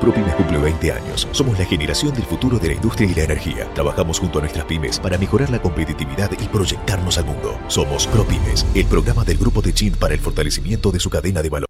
[0.00, 1.28] ProPymes cumple 20 años.
[1.30, 3.72] Somos la generación del futuro de la industria y la energía.
[3.72, 7.58] Trabajamos junto a nuestras pymes para mejorar la competitividad y proyectarnos al mundo.
[7.68, 11.50] Somos ProPymes, el programa del Grupo de Chin para el fortalecimiento de su cadena de
[11.50, 11.68] valor.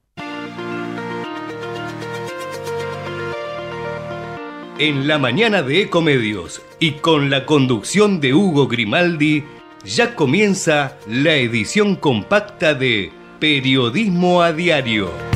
[4.79, 9.45] En la mañana de Ecomedios y con la conducción de Hugo Grimaldi,
[9.85, 15.36] ya comienza la edición compacta de Periodismo a Diario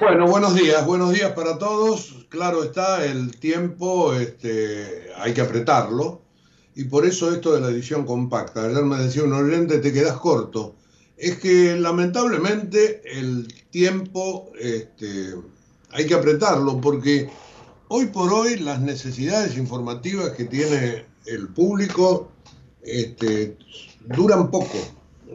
[0.00, 6.22] Bueno, buenos días, buenos días para todos claro está, el tiempo este, hay que apretarlo
[6.74, 8.64] y por eso esto de la edición compacta.
[8.64, 10.74] Ayer me decía un oyente, te quedas corto.
[11.16, 15.34] Es que lamentablemente el tiempo este,
[15.90, 17.30] hay que apretarlo porque
[17.86, 22.32] hoy por hoy las necesidades informativas que tiene el público
[22.82, 23.56] este,
[24.06, 24.78] duran poco.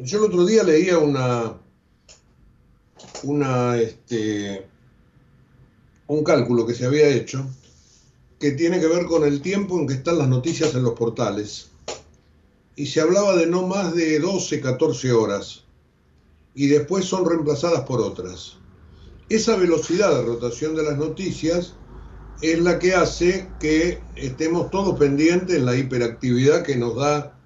[0.02, 1.56] Yo el otro día leía una,
[3.78, 4.66] este,
[6.08, 7.46] un cálculo que se había hecho
[8.40, 11.72] que tiene que ver con el tiempo en que están las noticias en los portales.
[12.76, 15.66] Y se hablaba de no más de 12, 14 horas.
[16.56, 18.56] Y después son reemplazadas por otras.
[19.28, 21.76] Esa velocidad de rotación de las noticias
[22.42, 27.38] es la que hace que estemos todos pendientes en la hiperactividad que nos da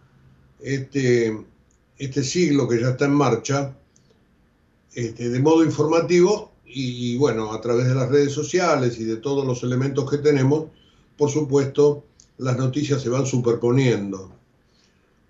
[0.59, 1.45] este,
[1.97, 3.75] este siglo que ya está en marcha,
[4.95, 9.45] este, de modo informativo, y, bueno, a través de las redes sociales y de todos
[9.45, 10.65] los elementos que tenemos,
[11.17, 12.03] por supuesto,
[12.37, 14.31] las noticias se van superponiendo.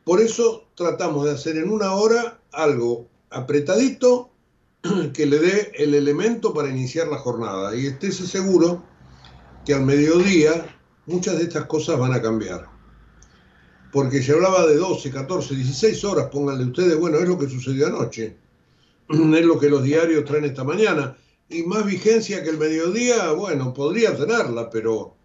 [0.06, 4.30] Por eso tratamos de hacer en una hora algo apretadito
[5.14, 7.76] que le dé el elemento para iniciar la jornada.
[7.76, 8.84] Y estése seguro
[9.66, 12.68] que al mediodía muchas de estas cosas van a cambiar.
[13.92, 17.88] Porque se hablaba de 12, 14, 16 horas, pónganle ustedes, bueno, es lo que sucedió
[17.88, 18.38] anoche,
[19.10, 21.18] es lo que los diarios traen esta mañana
[21.50, 25.16] y más vigencia que el mediodía, bueno, podría tenerla, pero,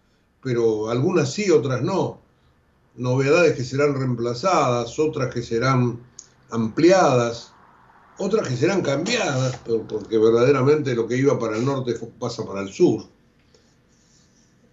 [0.43, 2.21] pero algunas sí, otras no.
[2.95, 5.99] Novedades que serán reemplazadas, otras que serán
[6.51, 7.53] ampliadas,
[8.17, 9.57] otras que serán cambiadas,
[9.87, 13.05] porque verdaderamente lo que iba para el norte pasa para el sur.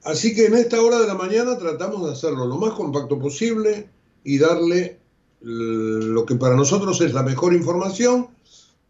[0.03, 3.89] Así que en esta hora de la mañana tratamos de hacerlo lo más compacto posible
[4.25, 5.01] y darle
[5.41, 8.36] lo que para nosotros es la mejor información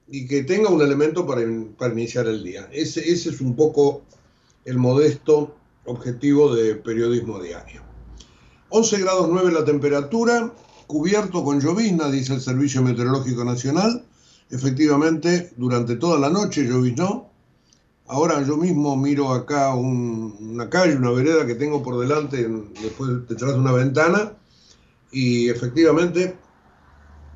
[0.09, 1.43] y que tenga un elemento para,
[1.93, 2.69] iniciar el día.
[2.73, 4.03] Ese, ese es un poco
[4.65, 7.83] el modesto objetivo de periodismo diario.
[8.69, 10.53] 11 grados 9 la temperatura,
[10.87, 14.05] cubierto con llovizna, dice el Servicio Meteorológico Nacional.
[14.51, 17.31] Efectivamente, durante toda la noche lloviznó.
[18.09, 22.49] Ahora yo mismo miro acá una calle, una vereda que tengo por delante,
[22.81, 24.33] después detrás de una ventana,
[25.11, 26.37] y efectivamente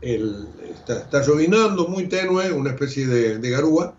[0.01, 3.95] está, llovinando muy tenue, una especie de, garúa,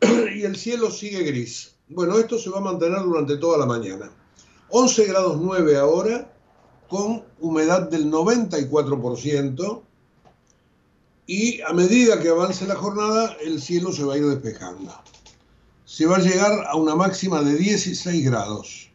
[0.34, 1.74] y el cielo sigue gris.
[1.88, 4.10] Bueno, esto se va a mantener durante toda la mañana.
[4.68, 6.32] 11 grados 9 ahora,
[6.88, 9.82] con humedad del 94%,
[11.26, 14.92] y a medida que avance la jornada, el cielo se va a ir despejando.
[15.84, 18.90] Se va a llegar a una máxima de 16 grados.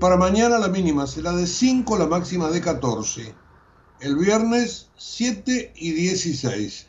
[0.00, 3.43] Para mañana la mínima será de 5, la máxima de 14
[4.04, 6.86] el viernes 7 y 16,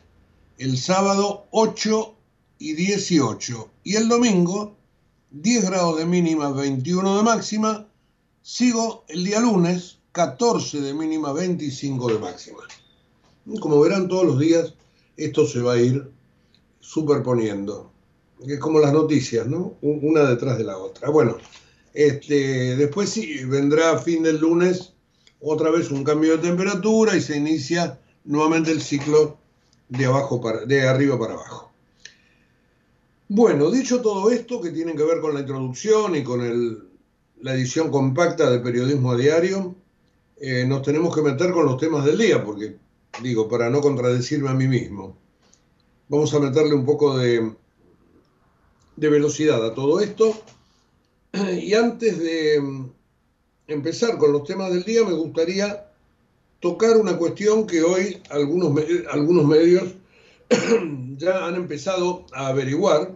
[0.58, 2.14] el sábado 8
[2.58, 4.76] y 18 y el domingo
[5.30, 7.88] 10 grados de mínima, 21 de máxima,
[8.42, 12.58] sigo el día lunes 14 de mínima, 25 de máxima.
[13.60, 14.74] Como verán todos los días,
[15.16, 16.10] esto se va a ir
[16.80, 17.92] superponiendo.
[18.46, 19.78] Es como las noticias, ¿no?
[19.80, 21.08] Una detrás de la otra.
[21.08, 21.38] Bueno,
[21.94, 24.92] este, después sí, vendrá fin del lunes
[25.40, 29.38] otra vez un cambio de temperatura y se inicia nuevamente el ciclo
[29.88, 31.72] de, abajo para, de arriba para abajo.
[33.28, 36.88] Bueno, dicho todo esto que tiene que ver con la introducción y con
[37.40, 39.74] la edición compacta de periodismo a diario,
[40.40, 42.76] eh, nos tenemos que meter con los temas del día, porque
[43.22, 45.16] digo, para no contradecirme a mí mismo,
[46.08, 47.52] vamos a meterle un poco de,
[48.96, 50.34] de velocidad a todo esto.
[51.60, 52.86] Y antes de
[53.66, 55.86] empezar con los temas del día, me gustaría
[56.60, 59.84] tocar una cuestión que hoy algunos, algunos medios
[61.16, 63.14] ya han empezado a averiguar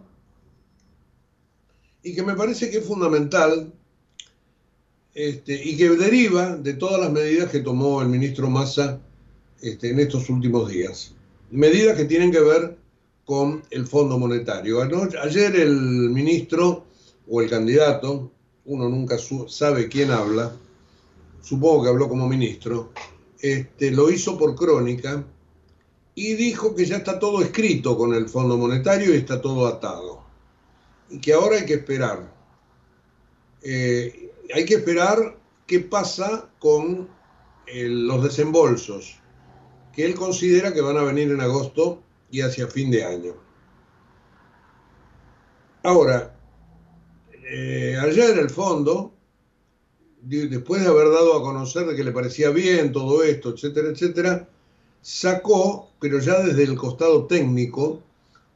[2.02, 3.72] y que me parece que es fundamental
[5.14, 9.00] este, y que deriva de todas las medidas que tomó el ministro Massa
[9.60, 11.14] este, en estos últimos días.
[11.50, 12.76] Medidas que tienen que ver
[13.24, 14.80] con el Fondo Monetario.
[15.22, 15.72] Ayer el
[16.10, 16.84] ministro
[17.28, 18.30] o el candidato,
[18.70, 19.16] uno nunca
[19.48, 20.52] sabe quién habla,
[21.42, 22.92] supongo que habló como ministro,
[23.40, 25.24] este, lo hizo por crónica
[26.14, 30.22] y dijo que ya está todo escrito con el Fondo Monetario y está todo atado.
[31.08, 32.32] Y que ahora hay que esperar.
[33.62, 35.36] Eh, hay que esperar
[35.66, 37.08] qué pasa con
[37.66, 39.18] eh, los desembolsos,
[39.92, 43.34] que él considera que van a venir en agosto y hacia fin de año.
[45.82, 46.36] Ahora,
[47.52, 49.12] eh, ayer el fondo,
[50.22, 54.48] después de haber dado a conocer de que le parecía bien todo esto, etcétera, etcétera,
[55.02, 58.02] sacó, pero ya desde el costado técnico,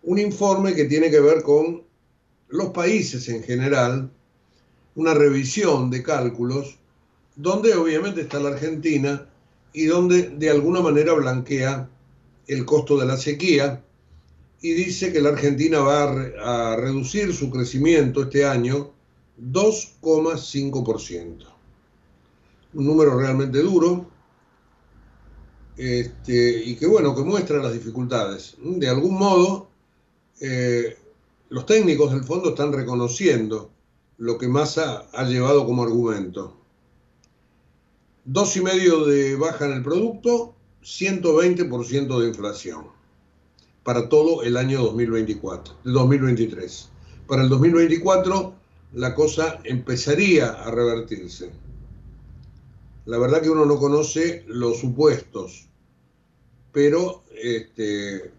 [0.04, 1.82] un informe que tiene que ver con
[2.48, 4.10] los países en general,
[4.94, 6.78] una revisión de cálculos,
[7.34, 9.28] donde obviamente está la Argentina
[9.72, 11.90] y donde de alguna manera blanquea
[12.46, 13.82] el costo de la sequía
[14.64, 16.04] y dice que la Argentina va
[16.42, 18.92] a, reducir su crecimiento este año
[19.38, 21.46] 2,5%.
[22.72, 24.08] Un número realmente duro
[25.76, 28.56] este, y que bueno, que muestra las dificultades.
[28.58, 29.68] De algún modo,
[30.40, 30.96] eh,
[31.50, 33.70] los técnicos del fondo están reconociendo
[34.16, 36.56] lo que Massa ha llevado como argumento.
[38.24, 42.93] Dos y medio de baja en el producto, 120% de inflación
[43.84, 46.88] para todo el año 2024, 2023.
[47.28, 48.54] Para el 2024
[48.94, 51.50] la cosa empezaría a revertirse.
[53.04, 55.68] La verdad que uno no conoce los supuestos,
[56.72, 58.32] pero este,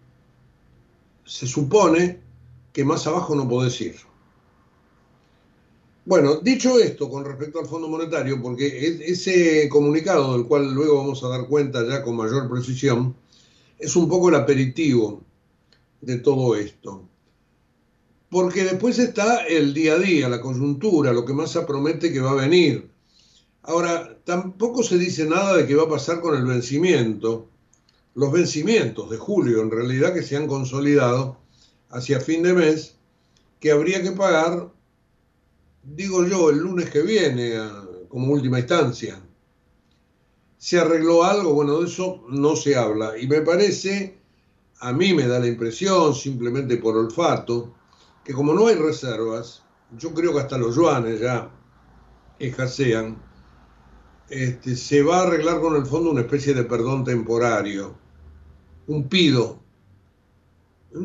[1.24, 2.20] se supone
[2.72, 3.96] que más abajo no podés ir.
[6.04, 11.22] Bueno, dicho esto con respecto al Fondo Monetario, porque ese comunicado del cual luego vamos
[11.22, 13.14] a dar cuenta ya con mayor precisión,
[13.78, 15.22] es un poco el aperitivo
[16.00, 17.08] de todo esto.
[18.30, 22.20] Porque después está el día a día, la coyuntura, lo que más se promete que
[22.20, 22.90] va a venir.
[23.62, 27.48] Ahora, tampoco se dice nada de qué va a pasar con el vencimiento.
[28.14, 31.38] Los vencimientos de julio, en realidad, que se han consolidado
[31.90, 32.96] hacia fin de mes,
[33.60, 34.70] que habría que pagar
[35.94, 37.54] digo yo, el lunes que viene,
[38.08, 39.22] como última instancia.
[40.58, 41.54] ¿Se arregló algo?
[41.54, 43.18] Bueno, de eso no se habla.
[43.18, 44.18] Y me parece,
[44.80, 47.74] a mí me da la impresión, simplemente por olfato,
[48.24, 49.62] que como no hay reservas,
[49.96, 51.50] yo creo que hasta los yuanes ya
[52.38, 53.16] escasean,
[54.28, 57.94] este, se va a arreglar con el fondo una especie de perdón temporario,
[58.88, 59.60] un pido,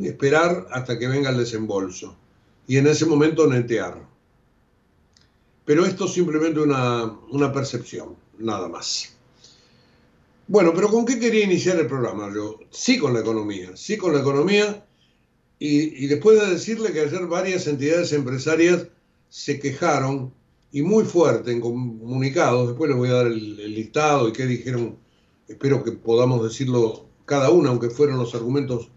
[0.04, 2.16] esperar hasta que venga el desembolso
[2.68, 4.08] y en ese momento netear.
[5.66, 9.16] Pero esto es simplemente una, percepción, nada más.
[10.52, 12.30] Bueno, pero ¿con qué quería iniciar el programa?
[12.36, 14.86] Yo, sí con la economía, sí con la economía,
[15.58, 18.88] y, después de decirle que ayer varias entidades empresarias
[19.30, 20.34] se quejaron,
[20.74, 24.98] y muy fuerte en comunicados, después les voy a dar el, listado y qué dijeron,
[25.48, 28.90] espero que podamos decirlo cada una, aunque fueron los argumentos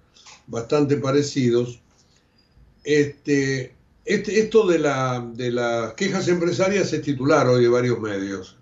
[0.48, 1.80] bastante parecidos,
[2.82, 8.58] este, este, esto de, las quejas empresarias es titular hoy de varios medios.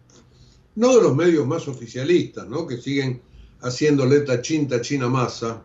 [0.75, 2.67] No de los medios más oficialistas, ¿no?
[2.67, 3.21] que siguen
[3.61, 5.63] haciendo letra chinta china masa.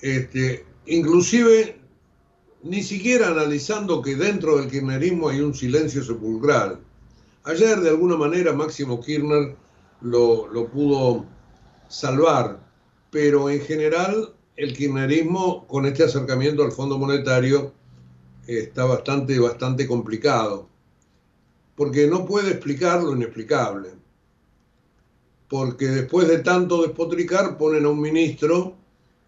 [0.00, 1.80] Este, inclusive
[2.62, 6.80] ni siquiera analizando que dentro del kirchnerismo hay un silencio sepulcral.
[7.44, 9.56] Ayer, de alguna manera, Máximo Kirchner
[10.00, 11.24] lo, lo pudo
[11.88, 12.60] salvar,
[13.10, 17.72] pero en general el kirchnerismo, con este acercamiento al Fondo Monetario,
[18.46, 20.68] está bastante, bastante complicado,
[21.76, 23.90] porque no puede explicar lo inexplicable.
[25.48, 28.74] porque después de tanto despotricar ponen a un ministro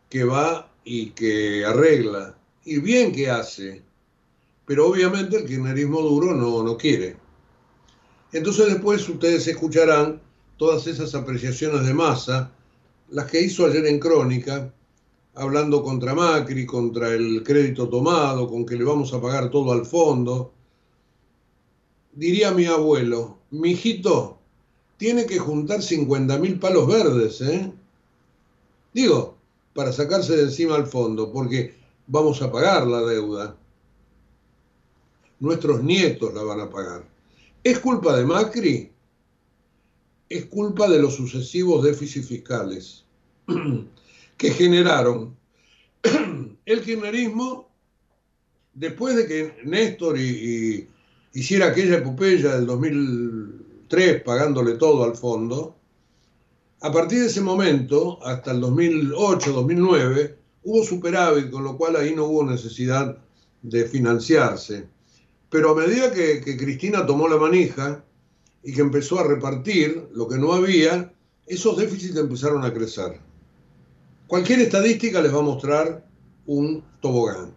[0.09, 2.37] que va y que arregla.
[2.65, 3.83] Y bien que hace,
[4.67, 7.17] pero obviamente el kirchnerismo duro no, no quiere.
[8.33, 10.21] Entonces después ustedes escucharán
[10.57, 12.51] todas esas apreciaciones de masa,
[13.11, 14.75] las que hizo ayer en Crónica,
[15.35, 19.87] hablando contra Macri, contra el crédito tomado, con que le vamos a pagar todo al
[19.87, 20.53] fondo.
[22.19, 24.41] Diría mi abuelo, mi hijito,
[24.97, 27.73] tiene que juntar 50 mil palos verdes, ¿eh?
[28.93, 29.37] Digo,
[29.73, 31.77] para sacarse de encima al fondo, porque
[32.09, 33.57] vamos a pagar la deuda.
[35.39, 37.09] Nuestros nietos la van a pagar.
[37.63, 38.91] ¿Es culpa de Macri?
[40.29, 43.05] Es culpa de los sucesivos déficits fiscales
[44.37, 45.37] que generaron
[46.67, 47.69] el kirchnerismo
[48.75, 50.89] después de que Néstor y,
[51.33, 55.77] hiciera aquella epopeya del 2003 pagándole todo al fondo,
[56.81, 62.27] a partir de ese momento, hasta el 2008-2009, hubo superávit, con lo cual ahí no
[62.27, 63.19] hubo necesidad
[63.63, 64.87] de financiarse.
[65.51, 68.05] Pero a medida que, que Cristina tomó la manija
[68.63, 71.13] y que empezó a repartir lo que no había,
[71.47, 73.19] esos déficits empezaron a crecer.
[74.29, 76.07] Cualquier estadística les va a mostrar
[76.47, 77.55] un tobogán.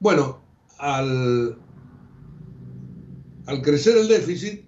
[0.00, 0.40] Bueno,
[0.78, 1.58] al,
[3.46, 4.64] al crecer el déficit,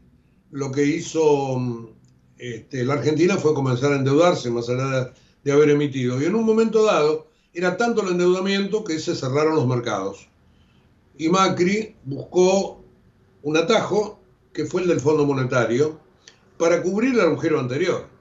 [0.51, 1.95] lo que hizo
[2.39, 6.21] este, la Argentina fue comenzar a endeudarse más allá de, haber emitido.
[6.21, 10.29] Y en un momento dado era tanto el endeudamiento que se cerraron los mercados.
[11.17, 12.85] Y Macri buscó
[13.43, 14.21] un atajo,
[14.53, 15.99] que fue el del Fondo Monetario,
[16.59, 18.17] para cubrir el agujero anterior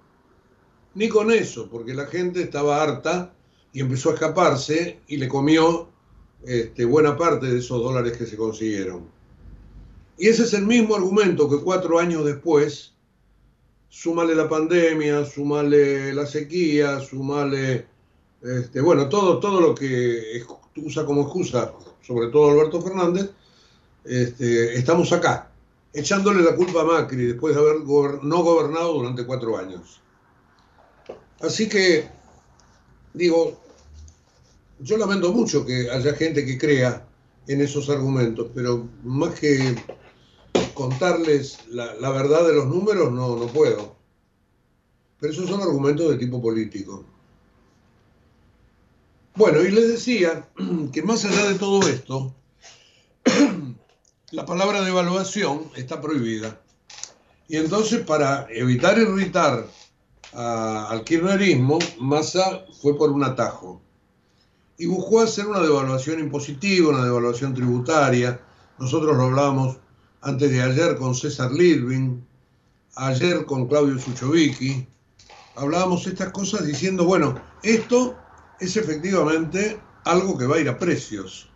[0.96, 3.34] ni con eso, porque la gente estaba harta
[3.72, 5.90] y empezó a escaparse y le comió
[6.46, 9.12] este, buena parte de esos dólares que se consiguieron.
[10.18, 12.94] Y ese es el mismo argumento que cuatro años después,
[13.90, 17.86] súmale la pandemia, súmale la sequía, súmale,
[18.42, 20.44] este, bueno, todo, todo lo que
[20.78, 23.32] usa como excusa, sobre todo Alberto Fernández,
[24.06, 25.52] este, estamos acá,
[25.94, 30.02] echándole la culpa a Macri después de haber no gobernado durante cuatro años.
[31.42, 32.08] Así que,
[33.14, 33.60] digo,
[34.80, 37.06] yo lamento mucho que haya gente que crea
[37.48, 39.76] en esos argumentos, pero más que
[40.76, 43.96] contarles la, verdad de los números, no, no puedo.
[45.20, 47.04] Pero esos son argumentos de tipo político.
[49.36, 50.48] Bueno, y les decía
[50.94, 52.34] que más allá de todo esto,
[54.32, 56.62] la palabra devaluación está prohibida.
[57.48, 59.68] Y entonces, para evitar irritar
[60.34, 63.82] al kirchnerismo, Massa fue por un atajo
[64.78, 68.42] y buscó hacer una devaluación impositiva, una devaluación tributaria.
[68.78, 69.78] Nosotros lo hablábamos
[70.26, 72.26] antes de ayer con César Lidwin,
[72.96, 74.88] ayer con Claudio Suchovicki.
[75.56, 78.18] Hablábamos estas cosas diciendo, bueno, esto
[78.60, 81.48] es efectivamente algo que va a ir a precios.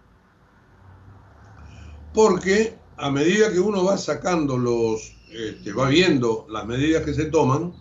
[2.13, 7.25] Porque a medida que uno va sacando los, este, va viendo las medidas que se
[7.25, 7.73] toman,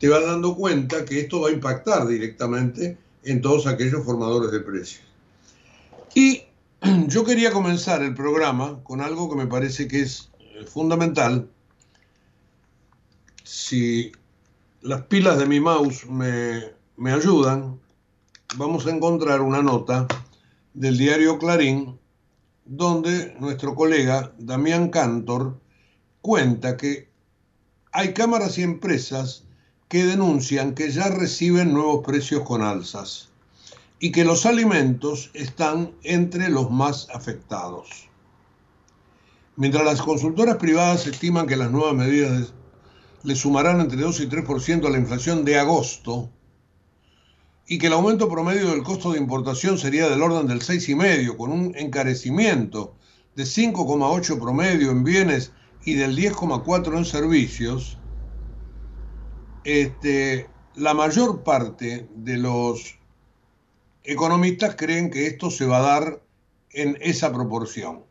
[0.00, 4.60] te vas dando cuenta que esto va a impactar directamente en todos aquellos formadores de
[4.60, 5.04] precios.
[6.16, 6.42] Y
[7.08, 11.50] yo quería comenzar el programa con algo que me parece que es eh, fundamental.
[13.44, 14.12] Si
[14.80, 17.78] las pilas de mi mouse me, me ayudan,
[18.56, 20.06] vamos a encontrar una nota
[20.72, 21.98] del diario Clarín
[22.64, 25.60] donde nuestro colega Damián Cantor
[26.22, 27.10] cuenta que
[27.92, 29.44] hay cámaras y empresas
[29.88, 33.29] que denuncian que ya reciben nuevos precios con alzas
[34.00, 38.08] y que los alimentos están entre los más afectados.
[39.56, 42.54] Mientras las consultoras privadas estiman que las nuevas medidas
[43.22, 46.30] le sumarán entre 2 y 3% a la inflación de agosto
[47.66, 51.52] y que el aumento promedio del costo de importación sería del orden del 6,5, con
[51.52, 52.96] un encarecimiento
[53.36, 55.52] de 5,8 promedio en bienes
[55.84, 57.98] y del 10,4 en servicios,
[59.64, 62.99] este, la mayor parte de los
[64.12, 66.22] economistas creen que esto se va a dar
[66.72, 68.04] en esa proporción.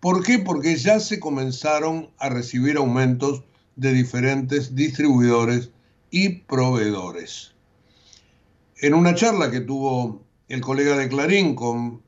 [0.00, 0.38] ¿Por qué?
[0.40, 3.44] Porque ya se comenzaron a recibir aumentos
[3.76, 5.70] de diferentes distribuidores
[6.10, 7.52] y proveedores.
[8.78, 12.02] En una charla que tuvo el colega de Clarín con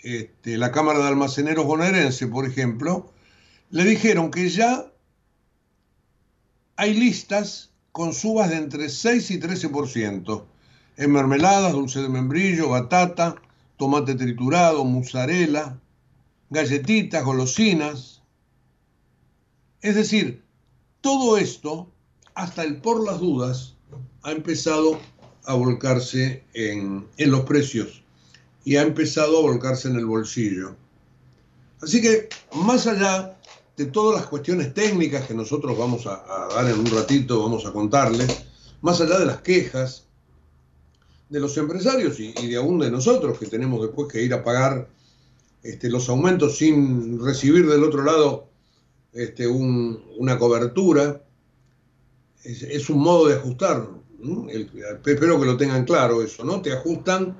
[0.00, 3.10] este, la Cámara de Almaceneros bonaerense, por ejemplo,
[3.70, 4.92] le dijeron que ya
[6.76, 10.44] hay listas con subas de entre 6 y 13%,
[10.98, 13.36] en mermeladas, dulce de membrillo, batata,
[13.76, 15.78] tomate triturado, mozzarella,
[16.50, 18.22] galletitas, golosinas.
[19.80, 20.42] Es decir,
[21.00, 21.88] todo esto
[22.34, 23.76] hasta el por las dudas
[24.22, 24.98] ha empezado
[25.44, 28.02] a volcarse en, en los precios
[28.64, 30.74] y ha empezado a volcarse en el bolsillo.
[31.80, 33.38] Así que más allá
[33.76, 37.72] de todas las cuestiones técnicas que nosotros vamos a, dar en un ratito, vamos a
[37.72, 38.44] contarles,
[38.82, 40.07] más allá de las quejas
[41.28, 44.88] de los empresarios y, de aún de nosotros que tenemos después que ir a pagar
[45.62, 48.48] este, los aumentos sin recibir del otro lado
[49.12, 51.22] este, una cobertura,
[52.44, 53.88] es, un modo de ajustar.
[55.04, 56.62] espero que lo tengan claro eso, ¿no?
[56.62, 57.36] Te ajustan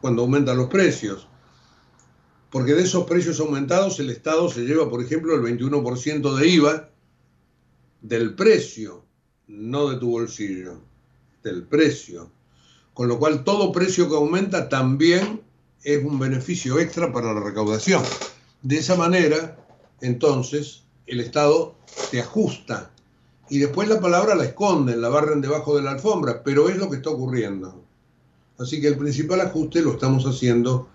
[0.00, 1.28] cuando aumentan los precios
[2.54, 6.88] porque de esos precios aumentados el Estado se lleva, por ejemplo, el 21% de IVA
[8.00, 9.04] del precio,
[9.48, 10.80] no de tu bolsillo,
[11.42, 12.30] del precio.
[12.94, 15.42] Con lo cual todo precio que aumenta también
[15.82, 18.02] es un beneficio extra para la recaudación.
[18.62, 19.58] De esa manera,
[20.00, 21.74] entonces, el Estado
[22.10, 22.90] te ajusta
[23.50, 26.88] y después la palabra la esconden, la barren debajo de la alfombra, pero es lo
[26.88, 27.84] que está ocurriendo.
[28.58, 30.88] Así que el principal ajuste lo estamos haciendo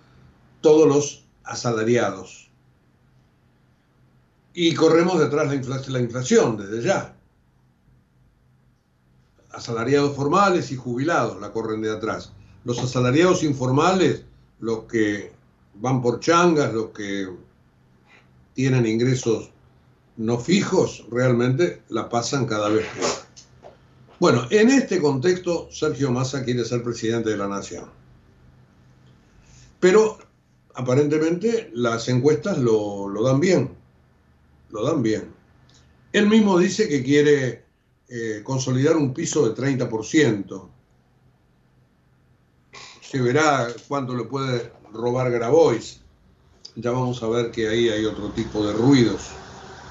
[0.61, 2.49] todos los asalariados.
[4.53, 7.15] Y corremos detrás de la inflación desde ya.
[9.59, 12.31] Asalariados formales y jubilados la corren de atrás.
[12.63, 14.23] Los asalariados informales,
[14.61, 15.33] los que
[15.73, 17.27] van por changas, los que
[18.53, 19.51] tienen ingresos
[20.15, 23.09] no fijos, realmente la pasan cada vez peor.
[24.17, 27.83] Bueno, en este contexto, Sergio Massa quiere ser presidente de la nación.
[29.81, 30.19] Pero
[30.73, 33.71] aparentemente las encuestas lo, dan bien,
[34.69, 35.33] lo dan bien.
[36.13, 37.65] Él mismo dice que quiere
[38.09, 40.67] eh, consolidar un piso de 30%.
[43.01, 46.01] Se verá cuánto le puede robar Grabois.
[46.75, 49.27] Ya vamos a ver que ahí hay otro tipo de ruidos.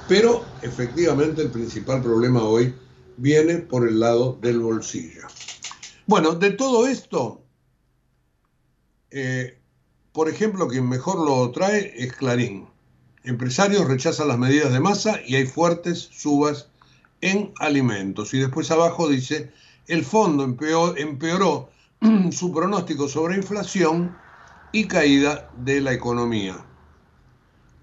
[0.08, 2.74] Pero efectivamente el principal problema hoy
[3.18, 5.26] viene por el lado del bolsillo.
[6.06, 7.42] Bueno, de todo esto,
[9.10, 9.58] eh,
[10.12, 12.66] por ejemplo, quien mejor lo trae es Clarín.
[13.22, 16.68] Empresarios rechazan las medidas de masa y hay fuertes subas
[17.20, 18.34] en alimentos.
[18.34, 19.52] Y después abajo dice,
[19.86, 21.70] el fondo empeoró,
[22.30, 24.16] su pronóstico sobre inflación
[24.72, 26.64] y caída de la economía.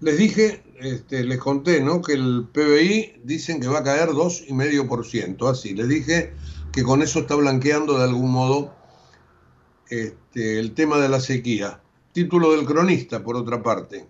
[0.00, 2.02] Les dije, este, les conté, ¿no?
[2.02, 5.50] Que el PBI dicen que va a caer 2,5%.
[5.50, 6.32] Así, les dije
[6.72, 8.74] que con eso está blanqueando de algún modo
[9.88, 11.80] este, el tema de la sequía
[12.16, 14.06] título del cronista, por otra parte,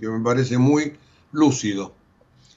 [0.00, 0.94] que me parece muy
[1.30, 1.94] lúcido.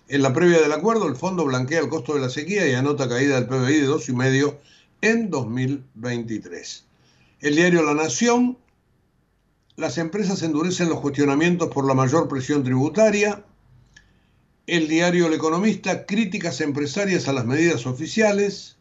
[0.10, 3.08] En la previa del acuerdo, el fondo blanquea el costo de la sequía y anota
[3.08, 4.58] caída del PBI de 2,5
[5.02, 6.84] en 2023.
[7.41, 8.58] El diario La Nación,
[9.76, 13.45] las empresas endurecen los cuestionamientos por la mayor presión tributaria.
[14.65, 18.78] El diario El Economista, críticas empresarias a las medidas oficiales.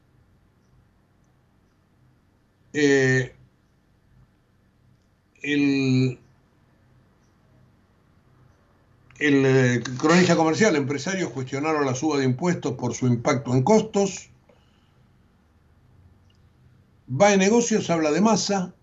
[2.73, 3.35] Eh,
[5.43, 6.19] el,
[9.19, 14.31] el eh, cronista comercial, empresarios cuestionaron la suba de impuestos por su impacto en costos.
[17.11, 18.75] Va en negocios, habla de masa,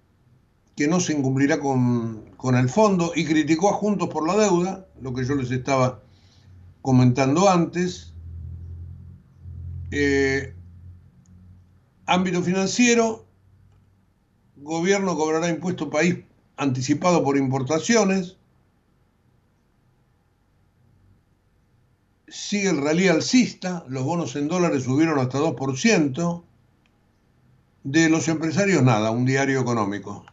[0.76, 5.14] que no se incumplirá con, el fondo y criticó a Juntos por la deuda, lo
[5.14, 6.02] que yo les estaba
[6.82, 8.14] comentando antes.
[9.92, 10.54] Eh,
[12.06, 13.26] ámbito financiero,
[14.58, 16.18] gobierno cobrará impuesto país
[16.58, 18.38] anticipado por importaciones.
[22.28, 26.44] Sigue el rally alcista, los bonos en dólares subieron hasta 2%.
[27.84, 30.26] De los empresarios nada, un diario económico.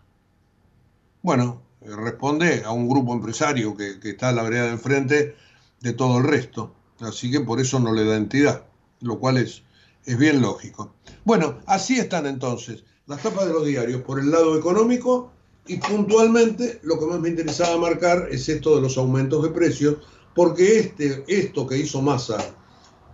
[1.20, 5.36] Bueno, responde a un grupo empresario que, está a la vereda de enfrente
[5.80, 6.74] de todo el resto.
[7.00, 8.64] Así que por eso no le da entidad,
[9.00, 9.62] lo cual es,
[10.06, 10.94] es bien lógico.
[11.24, 15.32] Bueno, así están entonces las tapas de los diarios por el lado económico
[15.66, 19.96] y puntualmente lo que más me interesaba marcar es esto de los aumentos de precios,
[20.34, 22.54] porque este, esto que hizo Massa,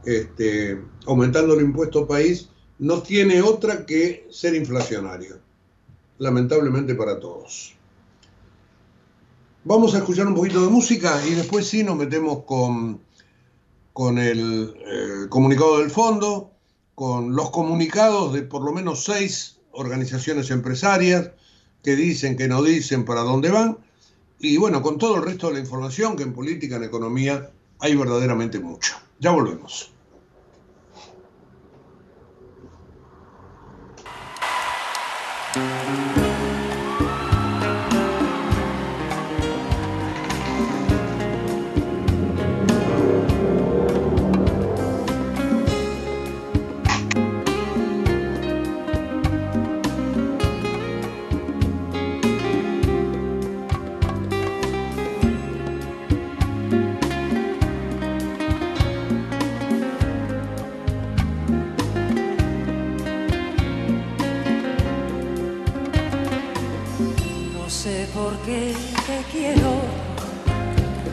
[0.05, 5.39] este, aumentando el impuesto país, no tiene otra que ser inflacionario,
[6.19, 7.75] lamentablemente para todos.
[9.65, 13.01] Vamos a escuchar un poquito de música y después sí nos metemos con,
[13.93, 16.53] con el eh, comunicado del fondo,
[16.95, 21.33] con los comunicados de por lo menos seis organizaciones empresarias,
[21.83, 23.79] que dicen, que no dicen, para dónde van.
[24.41, 27.97] Y bueno, con todo el resto de la información que en política, en economía, hay
[27.97, 28.97] verdaderamente mucho.
[29.19, 29.93] Ya volvemos.
[69.09, 69.73] Te quiero.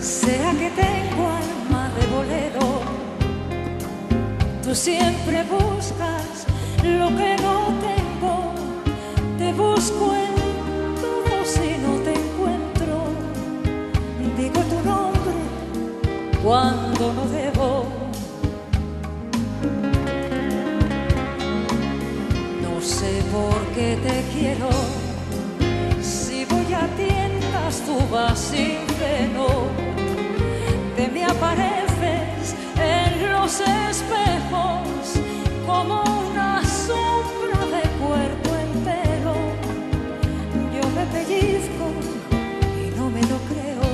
[0.01, 2.65] Será que tengo alma de bolero.
[4.63, 6.45] Tú siempre buscas
[6.83, 7.55] lo que no
[7.89, 8.35] tengo.
[9.39, 10.33] Te busco en
[11.03, 12.95] todo si no te encuentro.
[14.39, 15.37] Digo tu nombre
[16.43, 17.85] cuando no debo.
[22.63, 24.69] No sé por qué te quiero
[26.97, 27.14] tiendas
[27.81, 29.47] tu vas sin freno,
[30.95, 34.87] te me apareces en los espejos
[35.65, 39.33] como una sombra de cuerpo entero.
[40.75, 41.85] Yo me pellizco
[42.83, 43.89] y no me lo creo.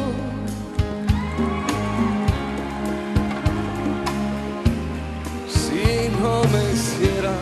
[5.47, 7.35] Si no me hiciera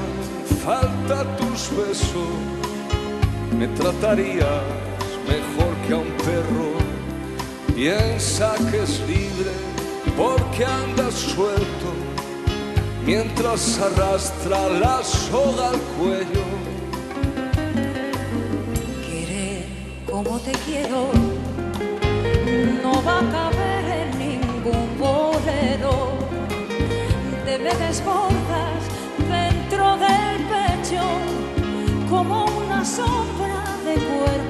[0.64, 2.30] falta tus besos,
[3.58, 4.79] me trataría
[7.80, 9.52] Piensa que es libre
[10.18, 11.90] porque anda suelto
[13.06, 16.46] mientras arrastra la soga al cuello.
[19.08, 19.66] Querer
[20.12, 21.12] como te quiero
[22.84, 26.12] no va a caber en ningún bolero.
[27.46, 28.82] Te me desbordas
[29.30, 31.04] dentro del pecho
[32.10, 34.50] como una sombra de cuerpo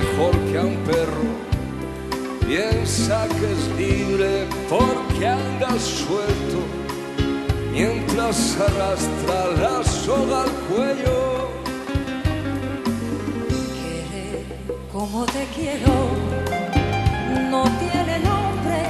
[0.00, 1.24] mejor que a un perro.
[2.46, 6.60] Piensa que es libre porque anda suelto
[7.72, 11.48] mientras arrastra la soga al cuello.
[13.76, 14.44] Quiere
[14.92, 15.94] como te quiero,
[17.50, 18.80] no tiene nombre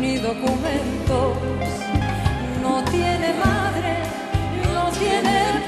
[0.00, 1.28] ni documentos,
[2.62, 3.92] no tiene madre,
[4.74, 5.61] no tiene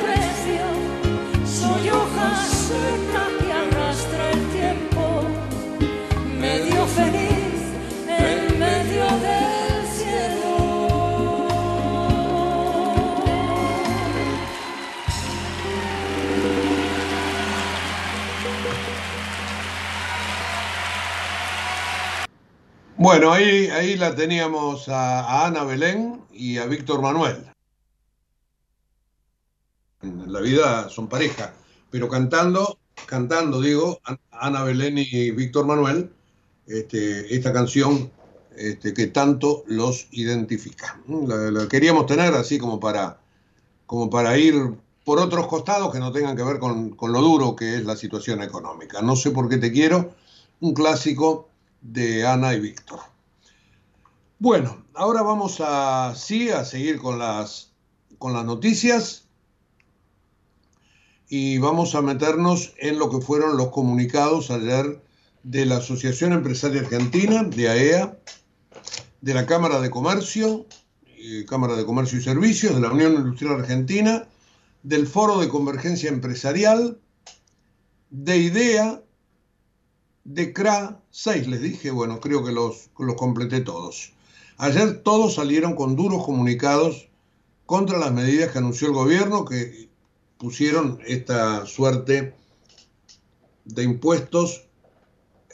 [23.04, 27.36] Bueno, ahí, ahí la teníamos a, Ana Belén y a Víctor Manuel
[30.00, 31.52] en la vida son pareja,
[31.90, 36.12] pero cantando, cantando, digo, Ana Belén y Víctor Manuel,
[36.66, 38.10] este, esta canción
[38.56, 40.98] este, que tanto los identifica.
[41.06, 43.18] La, queríamos tener así como para,
[43.84, 44.54] como para ir
[45.04, 47.96] por otros costados que no tengan que ver con, con, lo duro que es la
[47.96, 49.02] situación económica.
[49.02, 50.14] No sé por qué te quiero,
[50.60, 51.50] un clásico
[51.84, 53.00] de Ana y Víctor.
[54.38, 57.72] Bueno, ahora vamos a, a seguir con las,
[58.18, 59.26] con las noticias
[61.28, 65.02] y vamos a meternos en lo que fueron los comunicados ayer
[65.42, 68.18] de la Asociación Empresaria Argentina, de AEA, e
[69.20, 70.66] de la Cámara de Comercio,
[71.06, 74.26] eh, Cámara de Comercio y Servicios, de la Unión Industrial Argentina,
[74.82, 76.98] del Foro de Convergencia Empresarial,
[78.10, 79.03] de IDEA,
[80.24, 84.12] de CRA, seis les dije, bueno, creo que los, los completé todos.
[84.56, 87.08] Ayer todos salieron con duros comunicados
[87.66, 89.88] contra las medidas que anunció el gobierno, que
[90.38, 92.34] pusieron esta suerte
[93.64, 94.66] de impuestos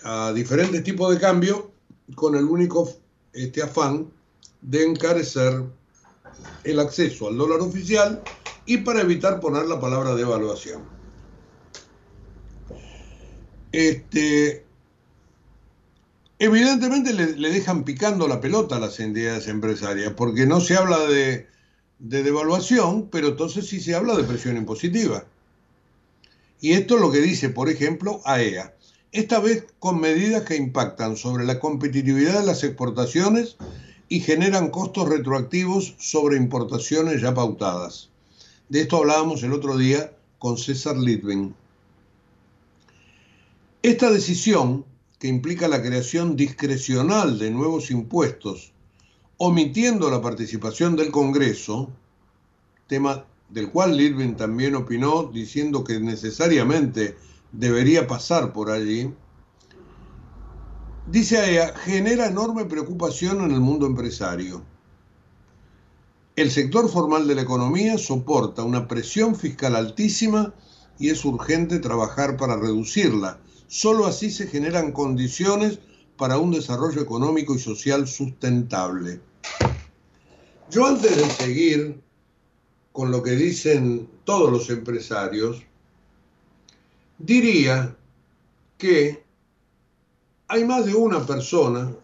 [0.02, 1.70] a diferentes tipos de cambio
[2.14, 2.88] con el único
[3.32, 4.10] este afán
[4.60, 5.64] de encarecer
[6.64, 8.22] el acceso al dólar oficial
[8.66, 10.99] y para evitar poner la palabra devaluación.
[13.72, 14.64] Este,
[16.38, 21.50] evidentemente le, dejan picando la pelota a las entidades empresarias, porque no se habla de
[22.00, 25.24] de devaluación, pero entonces sí se habla de presión impositiva.
[26.60, 28.74] Y esto es lo que dice, por ejemplo, AEA.
[29.12, 33.56] E Esta vez con medidas que impactan sobre la competitividad de las exportaciones
[34.08, 38.08] y generan costos retroactivos sobre importaciones ya pautadas.
[38.68, 41.54] De esto hablábamos el otro día con César Litvin.
[43.82, 44.84] Esta decisión,
[45.18, 48.74] que implica la creación discrecional de nuevos impuestos
[49.38, 51.88] omitiendo la participación del Congreso,
[52.86, 57.16] tema del cual Lirvin también opinó, diciendo que necesariamente
[57.52, 59.14] debería pasar por allí,
[61.10, 64.62] dice ella, genera enorme preocupación en el mundo empresario.
[66.36, 70.52] El sector formal de la economía soporta una presión fiscal altísima
[70.98, 73.40] y es urgente trabajar para reducirla.
[73.70, 75.78] Solo así se generan condiciones
[76.16, 79.20] para un desarrollo económico y social sustentable.
[80.72, 82.00] Yo antes de seguir
[82.90, 85.62] con lo que dicen todos los empresarios,
[87.16, 87.96] diría
[88.76, 89.22] que
[90.48, 91.94] hay más de una persona,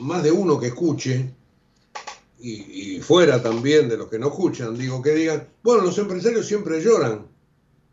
[0.00, 1.34] más de uno que escuche,
[2.42, 6.82] y, fuera también de los que no escuchan, digo, que digan, bueno, los empresarios siempre
[6.82, 7.26] lloran,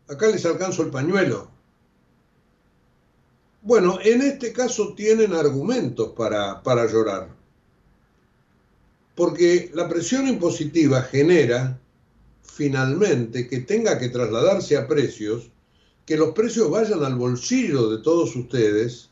[0.08, 1.57] acá les alcanzo el pañuelo.
[3.62, 7.28] Bueno, en este caso tienen argumentos para, para llorar,
[9.14, 11.80] porque la presión impositiva genera
[12.42, 15.50] finalmente que tenga que trasladarse a precios,
[16.06, 19.10] que los precios vayan al bolsillo de todos ustedes,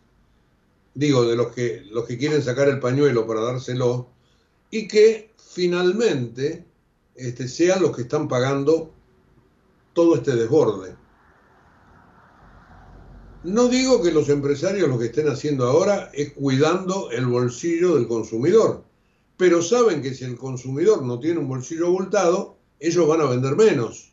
[0.94, 4.09] digo, de los que, los que quieren sacar el pañuelo para dárselo,
[4.70, 6.64] y que finalmente
[7.14, 8.92] este, sean los que están pagando
[9.92, 10.94] todo este desborde.
[13.46, 18.09] No digo que los empresarios lo que estén haciendo ahora es cuidando el bolsillo del
[18.09, 18.85] consumidor,
[19.37, 23.54] pero saben que si el consumidor no tiene un bolsillo abultado, ellos van a vender
[23.54, 24.12] menos.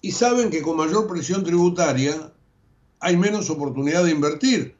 [0.00, 2.32] Y saben que con mayor presión tributaria
[3.00, 4.74] hay menos oportunidad de invertir.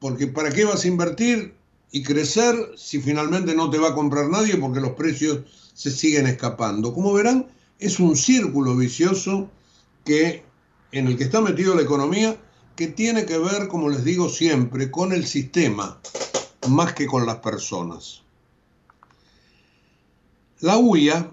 [0.00, 1.54] Porque ¿para qué vas a invertir
[1.90, 5.40] y crecer si finalmente no te va a comprar nadie porque los precios
[5.72, 6.92] se siguen escapando.
[6.92, 7.46] Como verán,
[7.78, 9.48] es un círculo vicioso
[10.04, 10.42] que,
[10.92, 12.36] en el que está metido la economía
[12.76, 16.00] que tiene que ver, como les digo siempre, con el sistema
[16.68, 18.22] más que con las personas.
[20.60, 21.30] La UIA,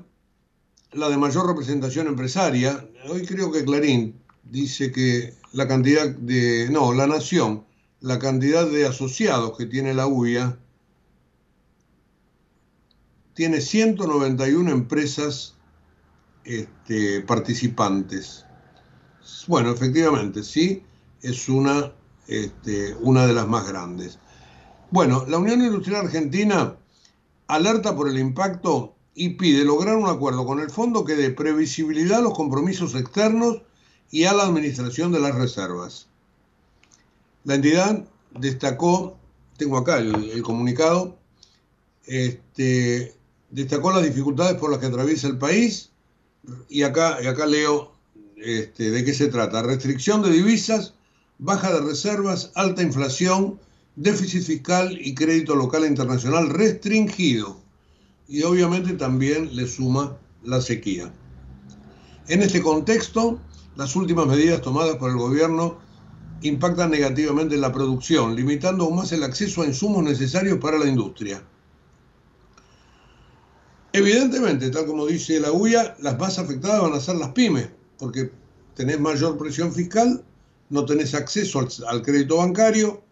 [0.94, 6.94] la de mayor representación empresaria, hoy creo que Clarín dice que la cantidad de, no,
[6.94, 7.66] la Nación,
[8.02, 10.58] la cantidad de asociados que tiene la UIA,
[13.34, 15.56] tiene 191 empresas
[16.44, 18.46] este, participantes.
[19.48, 20.84] Bueno, efectivamente, sí,
[21.22, 21.92] es una,
[22.28, 24.20] este, una de las más grandes.
[24.92, 26.76] Bueno, la Unión Industrial Argentina
[27.48, 32.20] alerta por el impacto y pide lograr un acuerdo con el fondo que dé previsibilidad
[32.20, 33.62] a los compromisos externos
[34.12, 36.08] y a la administración de las reservas.
[37.46, 39.18] La entidad destacó,
[39.58, 41.18] tengo acá el, comunicado,
[42.06, 43.16] este,
[43.50, 45.92] destacó las dificultades por las que atraviesa el país
[46.70, 47.95] y acá, y acá leo
[48.38, 49.64] este, de qué se trata.
[49.64, 50.94] Restricción de divisas,
[51.40, 53.60] baja de reservas, alta inflación,
[53.96, 57.60] déficit fiscal y crédito local e internacional restringido.
[58.28, 61.12] Y obviamente también le suma la sequía.
[62.28, 63.40] En este contexto,
[63.76, 65.78] las últimas medidas tomadas por el gobierno
[66.42, 70.88] impactan negativamente en la producción, limitando aún más el acceso a insumos necesarios para la
[70.88, 71.44] industria.
[73.94, 78.32] Evidentemente, tal como dice la UIA, las más afectadas van a ser las pymes, porque
[78.76, 80.24] tenés mayor presión fiscal,
[80.70, 83.04] no tenés acceso al, crédito bancario,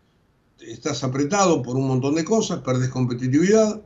[0.60, 3.82] estás apretado por un montón de cosas, perdés competitividad.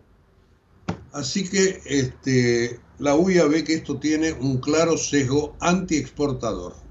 [1.11, 6.87] Así que este, la UIA ve que esto tiene un claro sesgo anti-exportador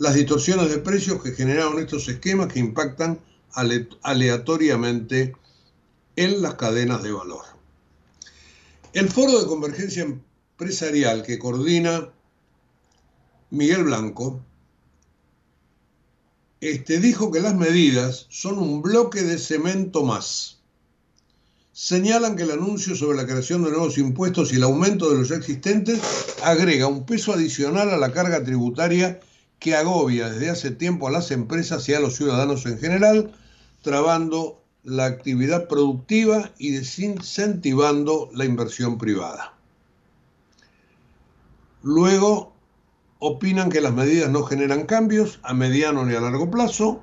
[0.00, 3.20] las distorsiones de precios que generaron estos esquemas que impactan
[4.02, 5.34] aleatoriamente
[6.16, 7.44] en las cadenas de valor.
[8.94, 12.08] El foro de convergencia empresarial que coordina
[13.50, 14.40] Miguel Blanco
[16.60, 20.58] este, dijo que las medidas son un bloque de cemento más.
[21.72, 25.30] Señalan que el anuncio sobre la creación de nuevos impuestos y el aumento de los
[25.30, 26.00] existentes
[26.44, 29.20] agrega un peso adicional a la carga tributaria
[29.58, 33.32] que agobia desde hace tiempo a las empresas y a los ciudadanos en general,
[33.82, 39.54] trabando la actividad productiva y desincentivando la inversión privada.
[41.82, 42.49] Luego,
[43.20, 47.02] opinan que las medidas no generan cambios a mediano ni a largo plazo,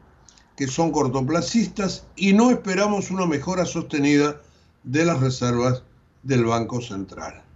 [0.58, 4.42] que son cortoplacistas y no esperamos una mejora sostenida
[4.84, 5.84] de las reservas
[6.24, 7.48] del Banco Central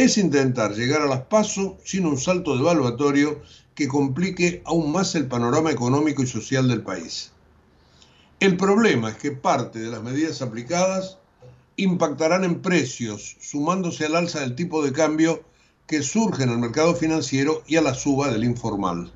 [0.00, 3.42] es intentar llegar a las pasos sin un salto devaluatorio
[3.74, 7.32] que complique aún más el panorama económico y social del país.
[8.40, 11.18] El problema es que parte de las medidas aplicadas
[11.76, 15.44] impactarán en precios, sumándose al alza del tipo de cambio
[15.90, 19.10] que surge en el mercado financiero y a la suba del informal.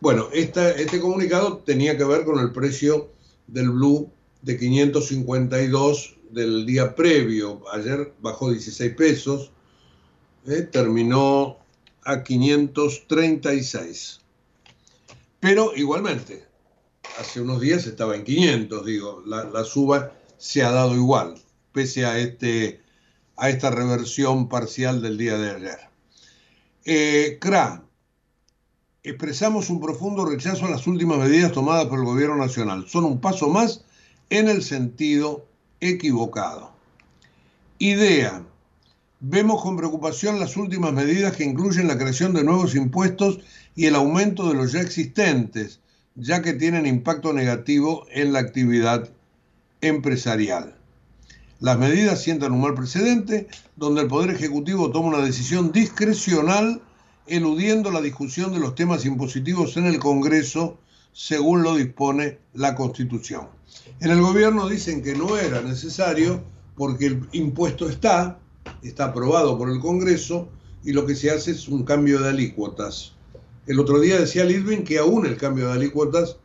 [0.00, 3.12] Bueno, este comunicado tenía que ver con el precio
[3.46, 7.62] del blue de 552 del día previo.
[7.74, 9.50] Ayer bajó 16 pesos,
[10.46, 10.62] ¿eh?
[10.62, 11.58] terminó
[12.04, 14.20] a 536.
[15.40, 16.46] Pero igualmente,
[17.20, 21.34] hace unos días estaba en 500, digo, la, suba se ha dado igual,
[21.70, 22.80] pese a, este,
[23.42, 25.78] a esta reversión parcial del día de ayer.
[26.84, 27.82] Eh, CRA,
[29.02, 32.86] expresamos un profundo rechazo a las últimas medidas tomadas por el gobierno nacional.
[32.86, 33.84] Son un paso más
[34.30, 35.44] en el sentido
[35.80, 36.70] equivocado.
[37.80, 38.44] Idea.
[39.18, 43.40] Vemos con preocupación las últimas medidas que incluyen la creación de nuevos impuestos
[43.74, 45.80] y el aumento de los ya existentes,
[46.14, 49.10] ya que tienen impacto negativo en la actividad
[49.80, 50.76] empresarial.
[51.62, 53.46] Las medidas sientan un mal precedente
[53.76, 56.82] donde el Poder Ejecutivo toma una decisión discrecional
[57.28, 60.78] eludiendo la discusión de los temas impositivos en el Congreso
[61.12, 63.46] según lo dispone la Constitución.
[64.00, 66.42] En el gobierno dicen que no era necesario
[66.74, 68.40] porque el impuesto está,
[68.82, 70.48] está aprobado por el Congreso
[70.82, 73.12] y lo que se hace es un cambio de alícuotas.
[73.68, 76.38] El otro día decía Lidwin que aún el cambio de alícuotas,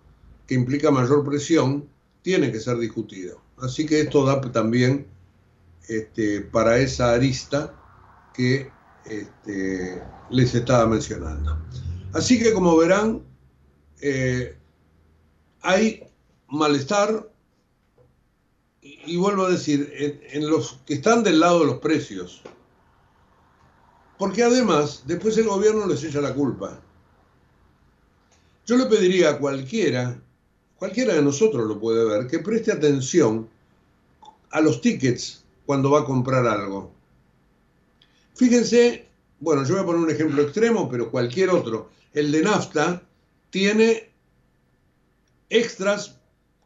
[0.45, 1.89] que implica mayor presión,
[2.21, 3.46] tiene que ser discutido.
[3.61, 5.07] Así que esto da también
[5.87, 7.73] este, para esa arista
[8.33, 8.71] que
[9.05, 11.57] este, les estaba mencionando.
[12.13, 13.23] Así que como verán,
[14.01, 14.57] eh,
[15.61, 16.03] hay
[16.47, 17.29] malestar,
[18.81, 19.91] y, vuelvo a decir,
[20.31, 22.41] en, los que están del lado de los precios,
[24.17, 26.79] porque además después el gobierno les echa la culpa.
[28.65, 30.19] Yo le pediría a cualquiera,
[30.79, 33.47] cualquiera de nosotros lo puede ver, que preste atención
[34.51, 36.91] a los tickets cuando va a comprar algo.
[38.35, 39.07] Fíjense,
[39.39, 41.89] bueno, yo voy a poner un ejemplo extremo, pero cualquier otro.
[42.13, 43.03] El de nafta
[43.49, 44.11] tiene
[45.49, 46.17] extras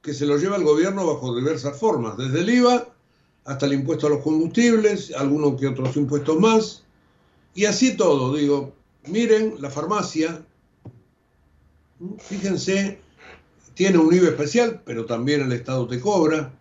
[0.01, 2.87] que se lo lleva el gobierno bajo diversas formas, desde el IVA
[3.45, 6.83] hasta el impuesto a los combustibles, algunos que otros impuestos más,
[7.53, 8.73] y así todo, digo,
[9.07, 10.45] miren, la farmacia,
[12.19, 12.99] fíjense,
[13.73, 16.53] tiene un IVA especial, pero también el Estado te cobra.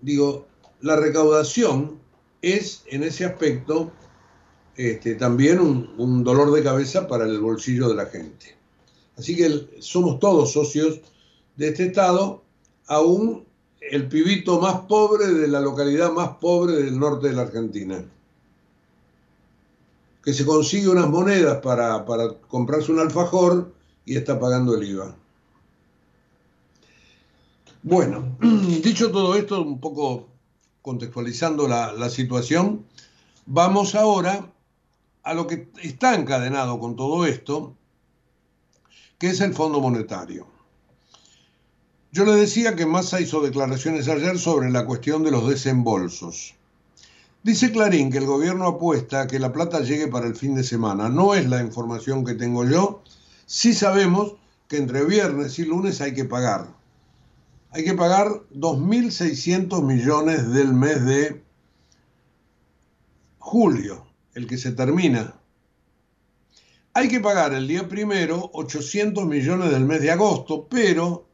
[0.00, 0.46] Digo,
[0.80, 2.00] la recaudación
[2.42, 3.92] es en ese aspecto
[4.76, 8.56] este, también un, dolor de cabeza para el bolsillo de la gente.
[9.16, 11.00] Así que somos todos socios
[11.56, 12.42] de este Estado,
[12.86, 13.44] aún
[13.80, 18.04] el pibito más pobre de la localidad más pobre del norte de la Argentina,
[20.24, 22.04] que se consigue unas monedas para,
[22.48, 23.72] comprarse un alfajor
[24.06, 25.16] y está pagando el IVA.
[27.82, 28.36] Bueno,
[28.82, 30.28] dicho todo esto, un poco
[30.82, 32.84] contextualizando la situación,
[33.46, 34.52] vamos ahora
[35.22, 37.76] a lo que está encadenado con todo esto,
[39.18, 40.46] que es el Fondo Monetario.
[42.10, 46.54] Yo le decía que Massa hizo declaraciones ayer sobre la cuestión de los desembolsos.
[47.42, 50.62] Dice Clarín que el gobierno apuesta a que la plata llegue para el fin de
[50.62, 51.08] semana.
[51.08, 53.02] No es la información que tengo yo.
[53.46, 54.34] Sí sabemos
[54.68, 56.81] que entre viernes y lunes hay que pagar.
[57.74, 61.42] Hay que pagar 2.600 millones del mes de
[63.38, 65.34] julio el que se termina.
[66.92, 71.26] Hay que pagar el día primero 800 millones del mes de agosto, pero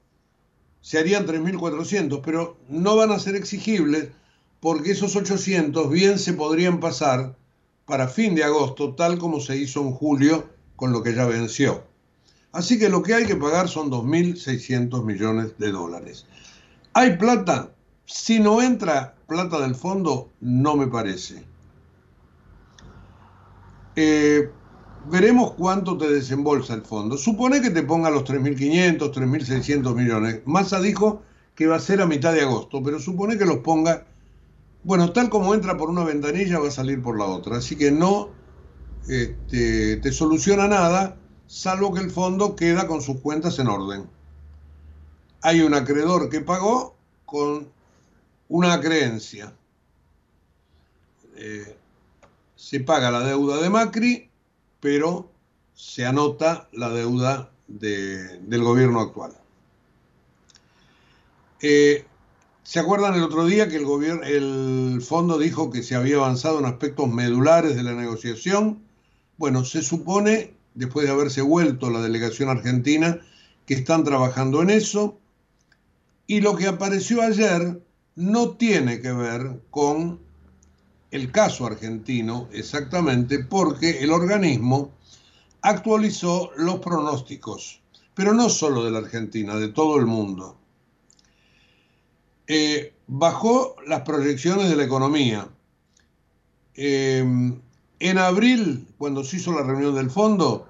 [0.81, 4.11] se harían 3.400, pero no van a ser exigibles
[4.61, 7.37] porque esos 800 bien se podrían pasar
[7.85, 11.88] para fin de agosto, tal como se hizo en julio con lo que ya venció.
[12.53, 16.27] Así que lo que hay que pagar son 2.600 millones de dólares.
[16.95, 17.73] ¿Hay plata?
[18.07, 21.45] Si no entra plata del fondo, no me parece.
[23.97, 24.51] Eh,
[25.11, 27.17] veremos cuánto te desembolsa el fondo.
[27.17, 30.41] Supone que te ponga los 3.500, 3.600 millones.
[30.47, 31.23] Massa dijo
[31.55, 34.07] que va a ser a mitad de agosto, pero supone que los ponga,
[34.85, 37.57] bueno, tal como entra por una ventanilla va a salir por la otra.
[37.57, 38.31] Así que no
[39.09, 41.17] este, te soluciona nada,
[41.49, 44.09] salvo que el fondo queda con sus cuentas en orden.
[45.41, 46.95] Hay un acreedor que pagó
[47.25, 47.69] con
[48.49, 49.53] una creencia.
[51.35, 51.77] Eh,
[52.55, 54.31] se paga la deuda de Macri,
[54.81, 55.31] pero
[55.75, 59.33] se anota la deuda del gobierno actual.
[61.61, 62.05] Eh,
[62.63, 66.59] ¿Se acuerdan el otro día que el, gobierno, el fondo dijo que se había avanzado
[66.59, 68.83] en aspectos medulares de la negociación?
[69.39, 73.21] Bueno, se supone, después de haberse vuelto la delegación argentina,
[73.67, 75.19] que están trabajando en eso.
[76.27, 77.83] Y lo que apareció ayer
[78.15, 80.21] no tiene que ver con
[81.11, 84.91] el caso argentino exactamente porque el organismo
[85.63, 87.81] actualizó los pronósticos,
[88.15, 90.57] pero no solo de la Argentina, de todo el mundo.
[92.47, 95.49] Eh, bajó las proyecciones de la economía.
[96.75, 97.61] Em,
[98.01, 100.68] En abril, cuando se hizo la reunión del fondo,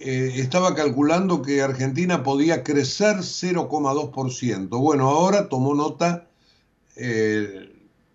[0.00, 4.68] eh, estaba calculando que Argentina podía crecer 0,2%.
[4.68, 6.26] Bueno, ahora tomó nota,
[6.96, 7.72] eh,